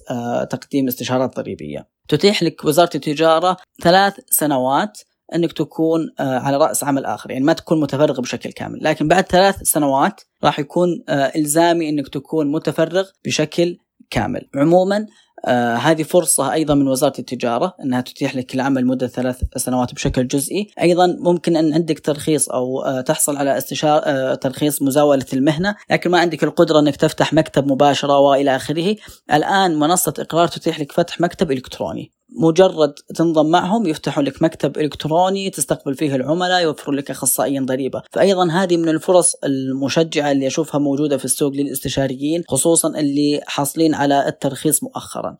تقديم 0.50 0.86
استشارات 0.86 1.36
ضريبية. 1.36 1.88
تتيح 2.08 2.42
لك 2.42 2.64
وزارة 2.64 2.90
التجارة 2.94 3.56
ثلاث 3.82 4.14
سنوات 4.30 4.98
إنك 5.34 5.52
تكون 5.52 6.00
آه، 6.20 6.38
على 6.38 6.56
رأس 6.56 6.84
عمل 6.84 7.04
آخر 7.04 7.30
يعني 7.30 7.44
ما 7.44 7.52
تكون 7.52 7.80
متفرغ 7.80 8.20
بشكل 8.20 8.52
كامل. 8.52 8.78
لكن 8.82 9.08
بعد 9.08 9.24
ثلاث 9.24 9.62
سنوات 9.62 10.20
راح 10.44 10.58
يكون 10.58 10.88
آه، 11.08 11.32
إلزامي 11.36 11.88
إنك 11.88 12.08
تكون 12.08 12.52
متفرغ 12.52 13.08
بشكل 13.24 13.76
كامل. 14.10 14.48
عموما 14.54 15.06
آه 15.46 15.74
هذه 15.74 16.02
فرصة 16.02 16.52
أيضا 16.52 16.74
من 16.74 16.88
وزارة 16.88 17.12
التجارة 17.18 17.74
أنها 17.82 18.00
تتيح 18.00 18.36
لك 18.36 18.54
العمل 18.54 18.86
مدة 18.86 19.06
ثلاث 19.06 19.42
سنوات 19.56 19.94
بشكل 19.94 20.26
جزئي. 20.26 20.70
أيضا 20.80 21.06
ممكن 21.20 21.56
أن 21.56 21.74
عندك 21.74 21.98
ترخيص 21.98 22.48
أو 22.48 22.82
آه 22.82 23.00
تحصل 23.00 23.36
على 23.36 23.58
استشار 23.58 24.00
آه 24.04 24.34
ترخيص 24.34 24.82
مزاولة 24.82 25.26
المهنة 25.32 25.76
لكن 25.90 26.10
ما 26.10 26.18
عندك 26.18 26.44
القدرة 26.44 26.78
أنك 26.78 26.96
تفتح 26.96 27.32
مكتب 27.32 27.72
مباشرة 27.72 28.18
وإلى 28.18 28.56
آخره. 28.56 28.96
الآن 29.32 29.78
منصة 29.78 30.14
إقرار 30.18 30.48
تتيح 30.48 30.80
لك 30.80 30.92
فتح 30.92 31.20
مكتب 31.20 31.52
إلكتروني. 31.52 32.12
مجرد 32.28 32.94
تنضم 32.94 33.50
معهم 33.50 33.86
يفتحوا 33.86 34.22
لك 34.22 34.42
مكتب 34.42 34.78
إلكتروني 34.78 35.50
تستقبل 35.50 35.94
فيه 35.94 36.16
العملاء 36.16 36.62
يوفروا 36.62 36.96
لك 36.96 37.10
أخصائيين 37.10 37.66
ضريبة، 37.66 38.02
فايضا 38.12 38.50
هذه 38.50 38.76
من 38.76 38.88
الفرص 38.88 39.34
المشجعة 39.44 40.32
اللي 40.32 40.46
أشوفها 40.46 40.78
موجودة 40.80 41.16
في 41.16 41.24
السوق 41.24 41.52
للاستشاريين 41.52 42.42
خصوصا 42.48 42.88
اللي 42.88 43.40
حاصلين 43.46 43.94
على 43.94 44.28
الترخيص 44.28 44.82
مؤخرا. 44.82 45.36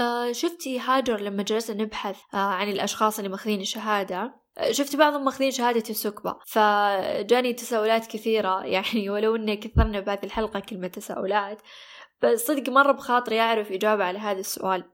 آه 0.00 0.32
شفتي 0.32 0.78
هاجر 0.78 1.20
لما 1.20 1.42
جلسنا 1.42 1.82
نبحث 1.82 2.16
آه 2.34 2.36
عن 2.36 2.68
الأشخاص 2.68 3.18
اللي 3.18 3.30
ماخذين 3.30 3.60
الشهادة؟ 3.60 4.40
آه، 4.58 4.72
شفت 4.72 4.96
بعضهم 4.96 5.24
ماخذين 5.24 5.50
شهادة 5.50 5.90
السكبة. 5.90 6.34
فجاني 6.46 7.52
تساؤلات 7.52 8.06
كثيرة 8.06 8.64
يعني 8.74 9.10
ولو 9.10 9.36
إن 9.36 9.54
كثرنا 9.54 10.00
بهذه 10.00 10.24
الحلقة 10.24 10.60
كلمة 10.60 10.88
تساؤلات 10.88 11.58
بس 12.22 12.46
صدق 12.46 12.68
مرة 12.68 12.92
بخاطري 12.92 13.40
أعرف 13.40 13.72
إجابة 13.72 14.04
على 14.04 14.18
هذا 14.18 14.40
السؤال. 14.40 14.84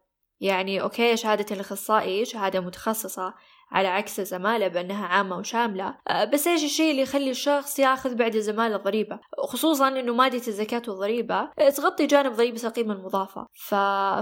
يعني 0.40 0.80
أوكي 0.80 1.16
شهادة 1.16 1.46
الأخصائي 1.54 2.24
شهادة 2.24 2.60
متخصصة 2.60 3.34
على 3.72 3.88
عكس 3.88 4.20
الزمالة 4.20 4.68
بأنها 4.68 5.06
عامة 5.06 5.38
وشاملة. 5.38 5.94
أه، 6.08 6.24
بس 6.24 6.46
إيش 6.46 6.64
الشيء 6.64 6.90
اللي 6.90 7.02
يخلي 7.02 7.30
الشخص 7.30 7.78
ياخذ 7.78 8.14
بعد 8.14 8.34
الزمالة 8.34 8.76
ضريبة 8.76 9.18
خصوصا 9.38 9.88
أنه 9.88 10.14
مادة 10.14 10.42
الزكاة 10.48 10.82
والضريبة 10.88 11.40
أه، 11.58 11.70
تغطي 11.70 12.06
جانب 12.06 12.32
ضريبة 12.32 12.60
القيمة 12.64 12.94
المضافة. 12.94 13.46
ف... 13.54 13.74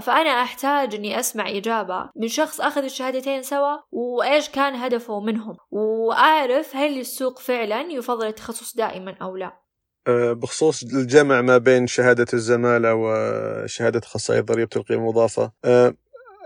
فأنا 0.05 0.29
أحتاج 0.29 0.95
أني 0.95 1.19
أسمع 1.19 1.49
إجابة 1.49 2.09
من 2.15 2.27
شخص 2.27 2.61
أخذ 2.61 2.83
الشهادتين 2.83 3.43
سوا 3.43 3.77
وإيش 3.91 4.49
كان 4.49 4.75
هدفه 4.75 5.19
منهم؟ 5.19 5.57
وأعرف 5.71 6.75
هل 6.75 6.99
السوق 6.99 7.39
فعلا 7.39 7.81
يفضل 7.81 8.27
التخصص 8.27 8.75
دائما 8.75 9.15
أو 9.21 9.35
لا. 9.35 9.65
أه، 10.07 10.33
بخصوص 10.33 10.83
الجمع 10.83 11.41
ما 11.41 11.57
بين 11.57 11.87
شهادة 11.87 12.25
الزمالة 12.33 12.93
وشهادة 12.95 13.99
أخصائي 13.99 14.41
ضريبة 14.41 14.69
القيمة 14.75 15.01
المضافة. 15.01 15.51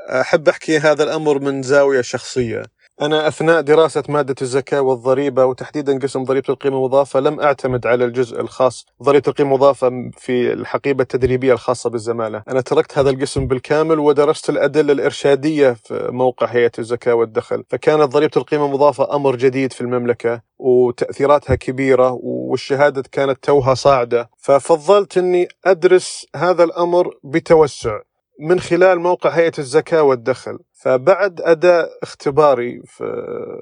أحب 0.07 0.49
أحكي 0.49 0.77
هذا 0.77 1.03
الأمر 1.03 1.39
من 1.39 1.61
زاوية 1.61 2.01
شخصية. 2.01 2.63
أنا 3.01 3.27
أثناء 3.27 3.61
دراسة 3.61 4.03
مادة 4.09 4.35
الزكاة 4.41 4.81
والضريبة 4.81 5.45
وتحديدا 5.45 5.99
قسم 5.99 6.23
ضريبة 6.23 6.45
القيمة 6.49 6.77
المضافة 6.77 7.19
لم 7.19 7.39
أعتمد 7.39 7.87
على 7.87 8.05
الجزء 8.05 8.41
الخاص. 8.41 8.85
ضريبة 9.03 9.23
القيمة 9.27 9.49
المضافة 9.49 9.89
في 10.17 10.53
الحقيبة 10.53 11.01
التدريبية 11.01 11.53
الخاصة 11.53 11.89
بالزمالة. 11.89 12.43
أنا 12.47 12.61
تركت 12.61 12.97
هذا 12.97 13.09
القسم 13.09 13.47
بالكامل 13.47 13.99
ودرست 13.99 14.49
الأدلة 14.49 14.93
الإرشادية 14.93 15.75
في 15.83 16.09
موقع 16.11 16.47
هيئة 16.47 16.71
الزكاة 16.79 17.13
والدخل. 17.13 17.63
فكانت 17.69 18.03
ضريبة 18.03 18.33
القيمة 18.37 18.65
المضافة 18.65 19.15
أمر 19.15 19.35
جديد 19.35 19.73
في 19.73 19.81
المملكة 19.81 20.41
وتأثيراتها 20.57 21.55
كبيرة 21.55 22.19
والشهادة 22.23 23.03
كانت 23.11 23.43
توها 23.43 23.73
صاعدة. 23.73 24.29
ففضلت 24.37 25.17
أني 25.17 25.47
أدرس 25.65 26.25
هذا 26.35 26.63
الأمر 26.63 27.09
بتوسع. 27.23 27.99
من 28.39 28.59
خلال 28.59 28.99
موقع 28.99 29.29
هيئة 29.29 29.51
الزكاة 29.59 30.03
والدخل. 30.03 30.59
فبعد 30.73 31.41
أداء 31.41 31.89
اختباري 32.03 32.81
في 32.85 33.03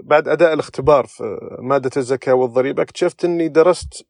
بعد 0.04 0.28
أداء 0.28 0.54
الاختبار 0.54 1.06
في 1.06 1.38
مادة 1.60 1.92
الزكاة 1.98 2.34
والضريبة 2.34 2.84
اكتشفت 2.84 3.26
أني 3.26 3.48
درست 3.48 4.06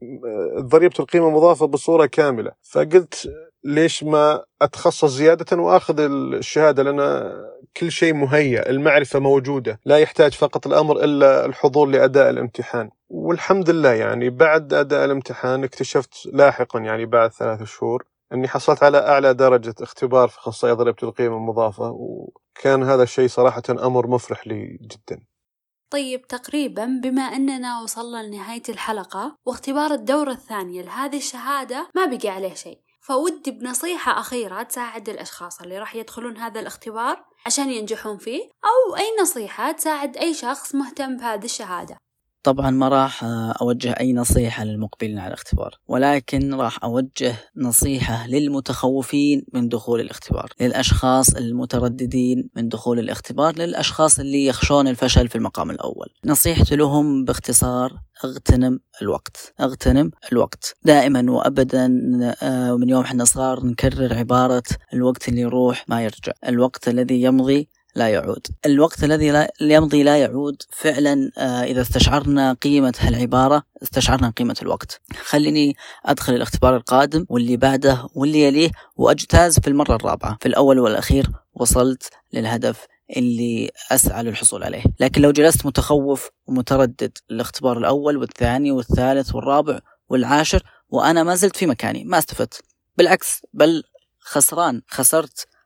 ضريبة 0.59 0.95
القيمة 0.99 1.27
المضافة 1.27 1.67
بصورة 1.67 2.05
كاملة. 2.05 2.51
فقلت 2.71 3.29
ليش 3.63 4.03
ما 4.03 4.43
أتخصص 4.61 5.05
زيادة 5.05 5.57
وأخذ 5.57 5.99
الشهادة؟ 5.99 6.83
لأن 6.83 7.31
كل 7.77 7.91
شيء 7.91 8.13
مهيأ 8.13 8.69
المعرفة 8.69 9.19
موجودة. 9.19 9.79
لا 9.85 9.97
يحتاج 9.97 10.33
فقط 10.33 10.67
الأمر 10.67 11.03
إلا 11.03 11.45
الحضور 11.45 11.87
لأداء 11.87 12.29
الامتحان. 12.29 12.89
والحمد 13.09 13.69
لله 13.69 13.93
يعني 13.93 14.29
بعد 14.29 14.73
أداء 14.73 15.05
الامتحان 15.05 15.63
اكتشفت 15.63 16.13
لاحقا 16.33 16.79
يعني 16.79 17.05
بعد 17.05 17.31
ثلاث 17.31 17.63
شهور 17.63 18.03
أني 18.33 18.47
حصلت 18.47 18.83
على 18.83 18.97
أعلى 18.97 19.33
درجة 19.33 19.75
اختبار 19.81 20.27
في 20.27 20.37
أخصائي 20.39 20.73
ضريبه 20.73 20.97
القيمه 21.03 21.37
المضافة 21.37 21.89
وكان 21.91 22.83
هذا 22.83 23.03
الشيء 23.03 23.27
صراحة 23.27 23.63
أمر 23.69 24.07
مفرح 24.07 24.47
لي 24.47 24.77
جدا. 24.81 25.23
طيب 25.91 26.27
تقريبا 26.27 26.99
بما 27.03 27.21
أننا 27.21 27.81
وصلنا 27.81 28.23
لنهاية 28.23 28.63
الحلقة 28.69 29.35
واختبار 29.45 29.91
الدورة 29.91 30.31
الثانية 30.31 30.81
لهذه 30.81 31.17
الشهادة 31.17 31.89
ما 31.95 32.05
بقي 32.05 32.29
عليه 32.29 32.53
شيء 32.53 32.81
فودي 33.01 33.51
بنصيحة 33.51 34.19
أخيرة 34.19 34.63
تساعد 34.63 35.09
الأشخاص 35.09 35.61
اللي 35.61 35.79
راح 35.79 35.95
يدخلون 35.95 36.37
هذا 36.37 36.59
الاختبار 36.59 37.25
عشان 37.45 37.69
ينجحون 37.69 38.17
فيه 38.17 38.41
أو 38.43 38.95
أي 38.95 39.05
نصيحة 39.21 39.71
تساعد 39.71 40.17
أي 40.17 40.33
شخص 40.33 40.75
مهتم 40.75 41.17
بهذه 41.17 41.45
الشهادة 41.45 41.97
طبعا 42.43 42.69
ما 42.69 42.87
راح 42.89 43.23
أوجه 43.61 43.91
أي 43.99 44.13
نصيحة 44.13 44.63
للمقبلين 44.63 45.19
على 45.19 45.27
الاختبار 45.27 45.75
ولكن 45.87 46.53
راح 46.53 46.83
أوجه 46.83 47.35
نصيحة 47.57 48.27
للمتخوفين 48.27 49.45
من 49.53 49.69
دخول 49.69 49.99
الاختبار 50.01 50.49
للأشخاص 50.61 51.35
المترددين 51.35 52.49
من 52.55 52.69
دخول 52.69 52.99
الاختبار 52.99 53.55
للأشخاص 53.55 54.19
اللي 54.19 54.45
يخشون 54.45 54.87
الفشل 54.87 55.27
في 55.27 55.35
المقام 55.35 55.71
الأول. 55.71 56.07
نصيحتي 56.25 56.75
لهم 56.75 57.25
باختصار 57.25 57.93
اغتنم 58.25 58.79
الوقت 59.01 59.53
اغتنم 59.59 60.11
الوقت. 60.31 60.75
دائما 60.83 61.31
وابدا 61.31 61.87
من 62.79 62.89
يوم 62.89 63.01
إحنا 63.01 63.25
صغار 63.25 63.65
نكرر 63.65 64.13
عبارة 64.13 64.63
الوقت 64.93 65.29
اللي 65.29 65.41
يروح 65.41 65.85
ما 65.89 66.03
يرجع 66.03 66.31
الوقت 66.47 66.87
الذي 66.87 67.21
يمضي 67.21 67.69
لا 67.97 68.09
يعود. 68.09 68.47
الوقت 68.65 69.03
الذي 69.03 69.31
لا 69.31 69.51
يمضي 69.61 70.03
لا 70.03 70.17
يعود 70.17 70.61
فعلا 70.71 71.31
إذا 71.63 71.81
استشعرنا 71.81 72.53
قيمة 72.53 72.93
هالعبارة 72.99 73.63
استشعرنا 73.83 74.29
قيمة 74.29 74.55
الوقت. 74.61 75.01
خليني 75.23 75.75
أدخل 76.05 76.33
الاختبار 76.33 76.75
القادم 76.75 77.25
واللي 77.29 77.57
بعده 77.57 78.07
واللي 78.15 78.43
يليه 78.43 78.69
وأجتاز 78.95 79.59
في 79.59 79.67
المرة 79.67 79.95
الرابعة. 79.95 80.37
في 80.41 80.45
الأول 80.45 80.79
والأخير 80.79 81.27
وصلت 81.53 82.09
للهدف 82.33 82.85
اللي 83.17 83.71
أسعى 83.91 84.23
للحصول 84.23 84.63
عليه. 84.63 84.83
لكن 84.99 85.21
لو 85.21 85.31
جلست 85.31 85.65
متخوف 85.65 86.29
ومتردد 86.47 87.17
الاختبار 87.31 87.77
الأول 87.77 88.17
والثاني 88.17 88.71
والثالث 88.71 89.35
والرابع 89.35 89.79
والعاشر 90.09 90.63
وأنا 90.89 91.23
ما 91.23 91.35
زلت 91.35 91.55
في 91.55 91.65
مكاني 91.65 92.03
ما 92.03 92.17
استفدت. 92.17 92.61
بالعكس 92.97 93.41
بل 93.53 93.83
خسران 94.19 94.81
خسرت 94.87 95.39
آه 95.39 95.56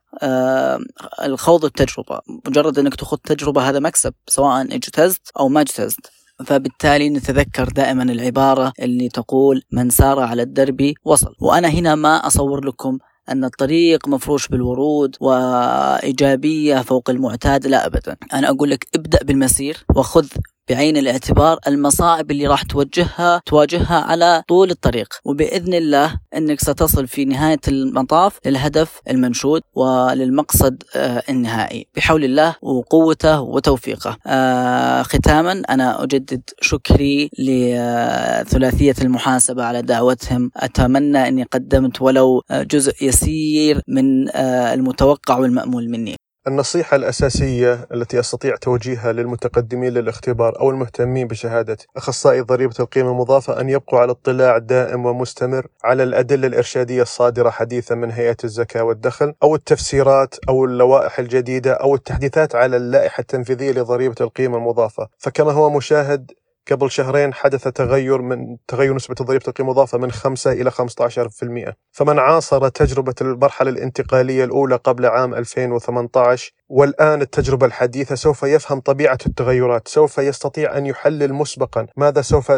الخوض 1.22 1.64
التجربة 1.64 2.20
مجرد 2.46 2.78
أنك 2.78 2.94
تخوض 2.94 3.18
تجربة 3.18 3.68
هذا 3.68 3.78
مكسب 3.78 4.14
سواء 4.28 4.62
اجتزت 4.62 5.30
أو 5.38 5.48
ما 5.48 5.60
اجتزت. 5.60 6.10
فبالتالي 6.46 7.10
نتذكر 7.10 7.68
دائما 7.68 8.02
العبارة 8.02 8.72
اللي 8.80 9.08
تقول 9.08 9.62
من 9.72 9.90
سار 9.90 10.20
على 10.20 10.42
الدرب 10.42 10.92
وصل 11.04 11.34
وأنا 11.40 11.68
هنا 11.68 11.94
ما 11.94 12.26
أصور 12.26 12.64
لكم 12.64 12.98
أن 13.28 13.44
الطريق 13.44 14.08
مفروش 14.08 14.48
بالورود 14.48 15.16
وإيجابية 15.20 16.78
فوق 16.82 17.10
المعتاد 17.10 17.66
لا 17.66 17.86
أبدا. 17.86 18.16
أنا 18.32 18.50
أقول 18.50 18.70
لك 18.70 18.86
ابدأ 18.94 19.18
بالمسير 19.22 19.84
وخذ 19.96 20.26
بعين 20.70 20.96
الاعتبار 20.96 21.58
المصاعب 21.66 22.30
اللي 22.30 22.46
راح 22.46 22.62
توجهها 22.62 23.40
تواجهها 23.46 24.00
على 24.00 24.42
طول 24.48 24.70
الطريق. 24.70 25.08
وبإذن 25.24 25.74
الله 25.74 26.20
أنك 26.36 26.60
ستصل 26.60 27.06
في 27.06 27.24
نهاية 27.24 27.60
المطاف 27.68 28.38
للهدف 28.46 29.00
المنشود 29.10 29.62
وللمقصد 29.74 30.82
آه 30.96 31.22
النهائي. 31.28 31.86
بحول 31.96 32.24
الله 32.24 32.56
وقوته 32.62 33.40
وتوفيقه. 33.40 34.16
آه 34.26 35.02
ختاما 35.02 35.62
أنا 35.70 36.02
أجدد 36.02 36.42
شكري 36.60 37.30
لثلاثية 37.38 38.94
المحاسبة 39.02 39.64
على 39.64 39.82
دعوتهم. 39.82 40.50
أتمنى 40.56 41.28
أني 41.28 41.42
قدمت 41.42 42.02
ولو 42.02 42.42
جزء 42.52 42.92
يسير 43.04 43.80
من 43.88 44.28
آه 44.28 44.74
المتوقع 44.74 45.38
والمأمول 45.38 45.88
مني. 45.88 46.16
النصيحة 46.46 46.96
الأساسية 46.96 47.86
التي 47.92 48.20
أستطيع 48.20 48.56
توجيهها 48.56 49.12
للمتقدمين 49.12 49.92
للاختبار 49.92 50.60
أو 50.60 50.70
المهتمين 50.70 51.26
بشهادة 51.26 51.76
أخصائي 51.96 52.40
ضريبة 52.40 52.74
القيمة 52.80 53.10
المضافة 53.10 53.60
أن 53.60 53.68
يبقوا 53.68 54.00
على 54.00 54.10
اطلاع 54.10 54.58
دائم 54.58 55.06
ومستمر 55.06 55.66
على 55.84 56.02
الأدلة 56.02 56.46
الإرشادية 56.46 57.02
الصادرة 57.02 57.50
حديثا 57.50 57.94
من 57.94 58.10
هيئة 58.10 58.36
الزكاة 58.44 58.82
والدخل 58.84 59.34
أو 59.42 59.54
التفسيرات 59.54 60.34
أو 60.48 60.64
اللوائح 60.64 61.18
الجديدة 61.18 61.72
أو 61.72 61.94
التحديثات 61.94 62.54
على 62.54 62.76
اللائحة 62.76 63.20
التنفيذية 63.20 63.72
لضريبة 63.72 64.16
القيمة 64.20 64.56
المضافة. 64.56 65.08
فكما 65.18 65.52
هو 65.52 65.70
مشاهد 65.70 66.32
قبل 66.70 66.90
شهرين 66.90 67.34
حدث 67.34 67.68
تغير 67.68 68.22
من 68.22 68.56
تغير 68.68 68.94
نسبة 68.94 69.14
ضريبة 69.14 69.44
القيمة 69.48 69.70
المضافة 69.70 69.98
من 69.98 70.10
5 70.10 70.52
إلى 70.52 70.70
15% 70.70 71.72
فمن 71.92 72.18
عاصر 72.18 72.68
تجربة 72.68 73.14
المرحلة 73.20 73.70
الانتقالية 73.70 74.44
الأولى 74.44 74.76
قبل 74.76 75.06
عام 75.06 75.34
2018 75.34 76.52
والآن 76.68 77.22
التجربة 77.22 77.66
الحديثة 77.66 78.14
سوف 78.14 78.42
يفهم 78.42 78.80
طبيعة 78.80 79.18
التغيرات 79.26 79.88
سوف 79.88 80.18
يستطيع 80.18 80.76
أن 80.78 80.86
يحلل 80.86 81.32
مسبقا. 81.32 81.86
ماذا 81.96 82.22
سوف 82.22 82.52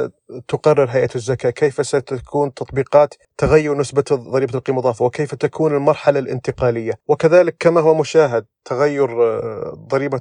تقرر 0.49 0.89
هيئة 0.91 1.15
الزكاة؟ 1.15 1.51
كيف 1.51 1.87
ستكون 1.87 2.55
تطبيقات 2.55 3.15
تغير 3.39 3.75
نسبة 3.79 4.05
ضريبة 4.13 4.55
القيمة 4.55 4.79
المضافة 4.79 5.05
وكيف 5.05 5.35
تكون 5.35 5.75
المرحلة 5.75 6.19
الانتقالية؟ 6.19 6.93
وكذلك 7.09 7.57
كما 7.61 7.81
هو 7.81 7.95
مشاهد 7.95 8.47
تغير 8.65 9.39
ضريبة 9.75 10.21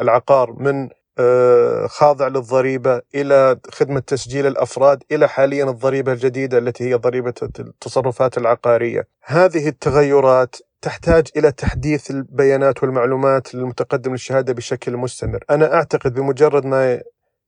العقار 0.00 0.52
من 0.52 0.88
خاضع 1.86 2.28
للضريبة 2.28 3.00
إلى 3.14 3.56
خدمة 3.70 4.00
تسجيل 4.00 4.46
الأفراد 4.46 5.02
إلى 5.12 5.28
حاليا 5.28 5.64
الضريبة 5.64 6.12
الجديدة 6.12 6.58
التي 6.58 6.84
هي 6.84 6.94
ضريبة 6.94 7.34
التصرفات 7.42 8.38
العقارية. 8.38 9.08
هذه 9.22 9.68
التغيرات 9.68 10.56
تحتاج 10.82 11.28
إلى 11.36 11.52
تحديث 11.52 12.10
البيانات 12.10 12.82
والمعلومات 12.82 13.54
للمتقدم 13.54 14.12
للشهادة 14.12 14.52
بشكل 14.52 14.96
مستمر. 14.96 15.44
أنا 15.50 15.74
أعتقد 15.74 16.14
بمجرد 16.14 16.66
ما 16.66 17.00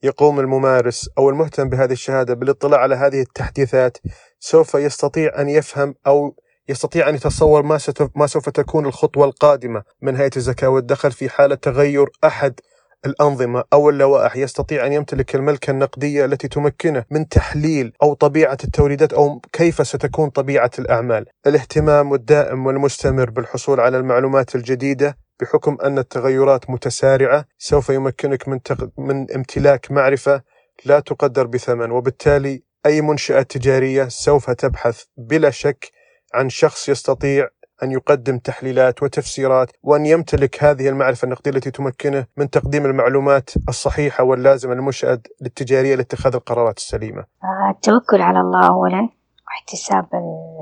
يقوم 0.03 0.41
الممارس 0.41 1.11
أو 1.19 1.31
المهتم 1.31 1.69
بهذه 1.69 1.93
الشهادة 1.93 2.35
بالاطلاع 2.35 2.81
على 2.81 2.95
هذه 2.95 3.21
التحديثات 3.21 3.99
سوف 4.41 4.75
يستطيع 4.75 5.41
أن 5.41 5.49
يفهم 5.49 5.95
أو 6.07 6.37
يستطيع 6.69 7.09
أن 7.09 7.15
يتصور 7.15 7.63
ما, 7.63 7.79
ما 8.15 8.27
سوف 8.27 8.49
تكون 8.49 8.87
الخطوة 8.87 9.25
القادمة 9.25 9.83
من 10.03 10.17
هيئة 10.17 10.31
الزكاة 10.37 10.69
والدخل 10.69 11.13
في 11.13 11.29
حالة 11.29 11.55
تغير 11.55 12.07
أحد 12.25 12.61
الأنظمة 13.07 13.64
أو 13.73 13.90
اللوائح 13.90 14.37
يستطيع 14.37 14.87
أن 14.87 14.92
يمتلك 14.92 15.35
الملكة 15.35 15.71
النقدية 15.71 16.25
التي 16.25 16.49
تمكنه 16.49 17.05
من 17.11 17.29
تحليل 17.29 17.92
أو 18.03 18.14
طبيعة 18.14 18.59
التوريدات 18.64 19.12
أو 19.12 19.40
كيف 19.53 19.87
ستكون 19.87 20.31
طبيعة 20.31 20.71
الأعمال. 20.79 21.27
الاهتمام 21.47 22.14
الدائم 22.14 22.66
والمستمر 22.66 23.31
بالحصول 23.31 23.81
على 23.81 23.97
المعلومات 23.99 24.55
الجديدة 24.55 25.19
بحكم 25.40 25.77
أن 25.85 25.99
التغيرات 25.99 26.71
متسارعة 26.71 27.45
سوف 27.59 27.88
يمكنك 27.90 28.49
من, 28.49 28.62
تق... 28.62 28.88
من 28.99 29.33
امتلاك 29.33 29.90
معرفة 29.90 30.42
لا 30.85 31.01
تقدر 31.01 31.47
بثمن 31.47 31.90
وبالتالي 31.90 32.62
أي 32.87 33.01
منشأة 33.01 33.42
تجارية 33.42 34.09
سوف 34.09 34.51
تبحث 34.51 35.03
بلا 35.16 35.51
شك 35.51 35.92
عن 36.35 36.49
شخص 36.49 36.88
يستطيع 36.88 37.49
أن 37.83 37.93
يقدم 37.93 38.39
تحليلات 38.39 39.03
وتفسيرات 39.03 39.71
وأن 39.83 40.07
يمتلك 40.07 40.65
هذه 40.65 40.89
المعرفة 40.89 41.25
النقدية 41.25 41.51
التي 41.51 41.71
تمكنه 41.71 42.27
من 42.37 42.51
تقديم 42.51 42.87
المعلومات 42.87 43.51
الصحيحة 43.69 44.25
واللازمة 44.25 44.75
للمنشأة 44.75 45.21
التجارية 45.43 45.95
لاتخاذ 45.95 46.35
القرارات 46.35 46.77
السليمة. 46.77 47.25
التوكل 47.71 48.23
على 48.23 48.41
الله 48.41 48.67
أولا 48.67 49.09
واحتساب 49.47 50.07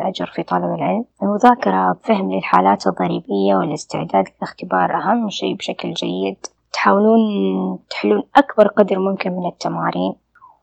الأجر 0.01 0.27
في 0.35 0.43
طلب 0.43 0.75
العلم. 0.75 1.05
المذاكرة 1.23 1.93
بفهم 1.93 2.33
للحالات 2.33 2.87
الضريبية 2.87 3.55
والاستعداد 3.55 4.25
للاختبار 4.37 4.95
أهم 4.95 5.31
شيء 5.31 5.57
بشكل 5.57 5.93
جيد. 5.93 6.47
تحاولون 6.73 7.21
تحلون 7.91 8.23
أكبر 8.37 8.67
قدر 8.67 8.99
ممكن 8.99 9.31
من 9.33 9.47
التمارين 9.47 10.15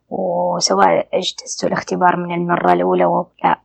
وسواء 0.10 1.08
اجتزتوا 1.14 1.70
الاختبار 1.70 2.16
من 2.16 2.34
المرة 2.34 2.74
الأولى 2.74 3.04
أو 3.04 3.28
لا. 3.44 3.60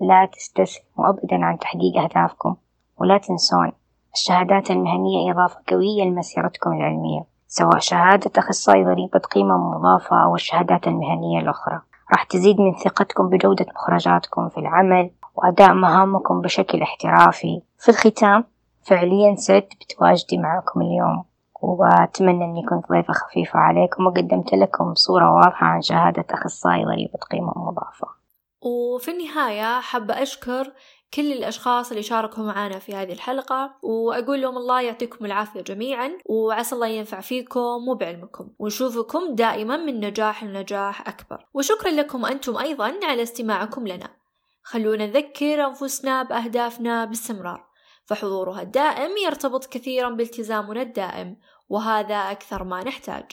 لا 0.00 0.26
تستسلموا. 0.32 1.08
أبدا 1.10 1.44
عن 1.44 1.58
تحقيق 1.58 1.96
أهدافكم. 2.02 2.56
ولا 3.00 3.18
تنسون 3.18 3.72
الشهادات 4.14 4.70
المهنية 4.70 5.32
إضافة 5.32 5.60
قوية 5.68 6.04
لمسيرتكم 6.04 6.72
العلمية 6.72 7.24
سواء 7.46 7.78
شهادة 7.78 8.30
أخصائي 8.38 8.84
ضريبة 8.84 9.18
قيمة 9.18 9.58
مضافة 9.58 10.24
أو 10.24 10.34
الشهادات 10.34 10.86
المهنية 10.86 11.40
الأخرى. 11.40 11.80
راح 12.12 12.22
تزيد 12.24 12.60
من 12.60 12.74
ثقتكم 12.74 13.28
بجودة 13.28 13.66
مخرجاتكم 13.74 14.48
في 14.48 14.58
العمل 14.58 15.10
وأداء 15.34 15.74
مهامكم 15.74 16.40
بشكل 16.40 16.82
احترافي. 16.82 17.62
في 17.78 17.88
الختام 17.88 18.44
فعليا 18.82 19.34
سعدت 19.34 19.72
بتواجدي 19.80 20.38
معكم 20.38 20.80
اليوم 20.80 21.24
وأتمنى 21.62 22.44
أني 22.44 22.62
كنت 22.62 22.88
ضيفة 22.88 23.12
خفيفة 23.12 23.58
عليكم 23.58 24.06
وقدمت 24.06 24.54
لكم 24.54 24.94
صورة 24.94 25.34
واضحة 25.34 25.66
عن 25.66 25.82
شهادة 25.82 26.24
أخصائي 26.30 26.84
ضريبة 26.84 27.18
قيمة 27.30 27.52
مضافة. 27.56 28.23
وفي 28.64 29.10
النهاية 29.10 29.80
حابة 29.80 30.22
أشكر 30.22 30.72
كل 31.14 31.32
الأشخاص 31.32 31.90
اللي 31.90 32.02
شاركوا 32.02 32.44
معنا 32.44 32.78
في 32.78 32.94
هذه 32.94 33.12
الحلقة 33.12 33.78
وأقول 33.82 34.42
لهم 34.42 34.56
الله 34.56 34.80
يعطيكم 34.80 35.24
العافية 35.24 35.60
جميعا 35.60 36.18
وعسى 36.26 36.74
الله 36.74 36.86
ينفع 36.86 37.20
فيكم 37.20 37.88
وبعلمكم 37.88 38.50
ونشوفكم 38.58 39.34
دائما 39.34 39.76
من 39.76 40.00
نجاح 40.00 40.44
لنجاح 40.44 41.08
أكبر. 41.08 41.46
وشكرا 41.54 41.90
لكم 41.90 42.24
أنتم 42.24 42.56
أيضا 42.56 43.00
على 43.02 43.22
استماعكم 43.22 43.88
لنا. 43.88 44.16
خلونا 44.62 45.06
نذكر 45.06 45.66
أنفسنا 45.66 46.22
بأهدافنا 46.22 47.04
باستمرار. 47.04 47.66
فحضورها 48.06 48.62
الدائم 48.62 49.16
يرتبط 49.16 49.66
كثيرا 49.66 50.10
بالتزامنا 50.10 50.82
الدائم 50.82 51.36
وهذا 51.68 52.14
أكثر 52.14 52.64
ما 52.64 52.84
نحتاج. 52.84 53.24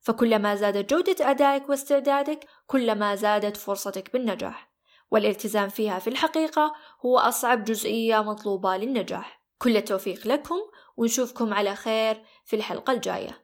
فكلما 0.00 0.54
زادت 0.54 0.90
جودة 0.94 1.30
أدائك 1.30 1.68
واستعدادك 1.68 2.46
كلما 2.66 3.14
زادت 3.14 3.56
فرصتك 3.56 4.12
بالنجاح. 4.12 4.71
والالتزام 5.12 5.68
فيها 5.68 5.98
في 5.98 6.10
الحقيقة 6.10 6.74
هو 7.06 7.18
أصعب 7.18 7.64
جزئية 7.64 8.22
مطلوبة 8.22 8.76
للنجاح. 8.76 9.42
كل 9.58 9.76
التوفيق 9.76 10.26
لكم 10.26 10.56
ونشوفكم 10.96 11.54
على 11.54 11.74
خير 11.74 12.22
في 12.44 12.56
الحلقة 12.56 12.92
الجاية. 12.92 13.42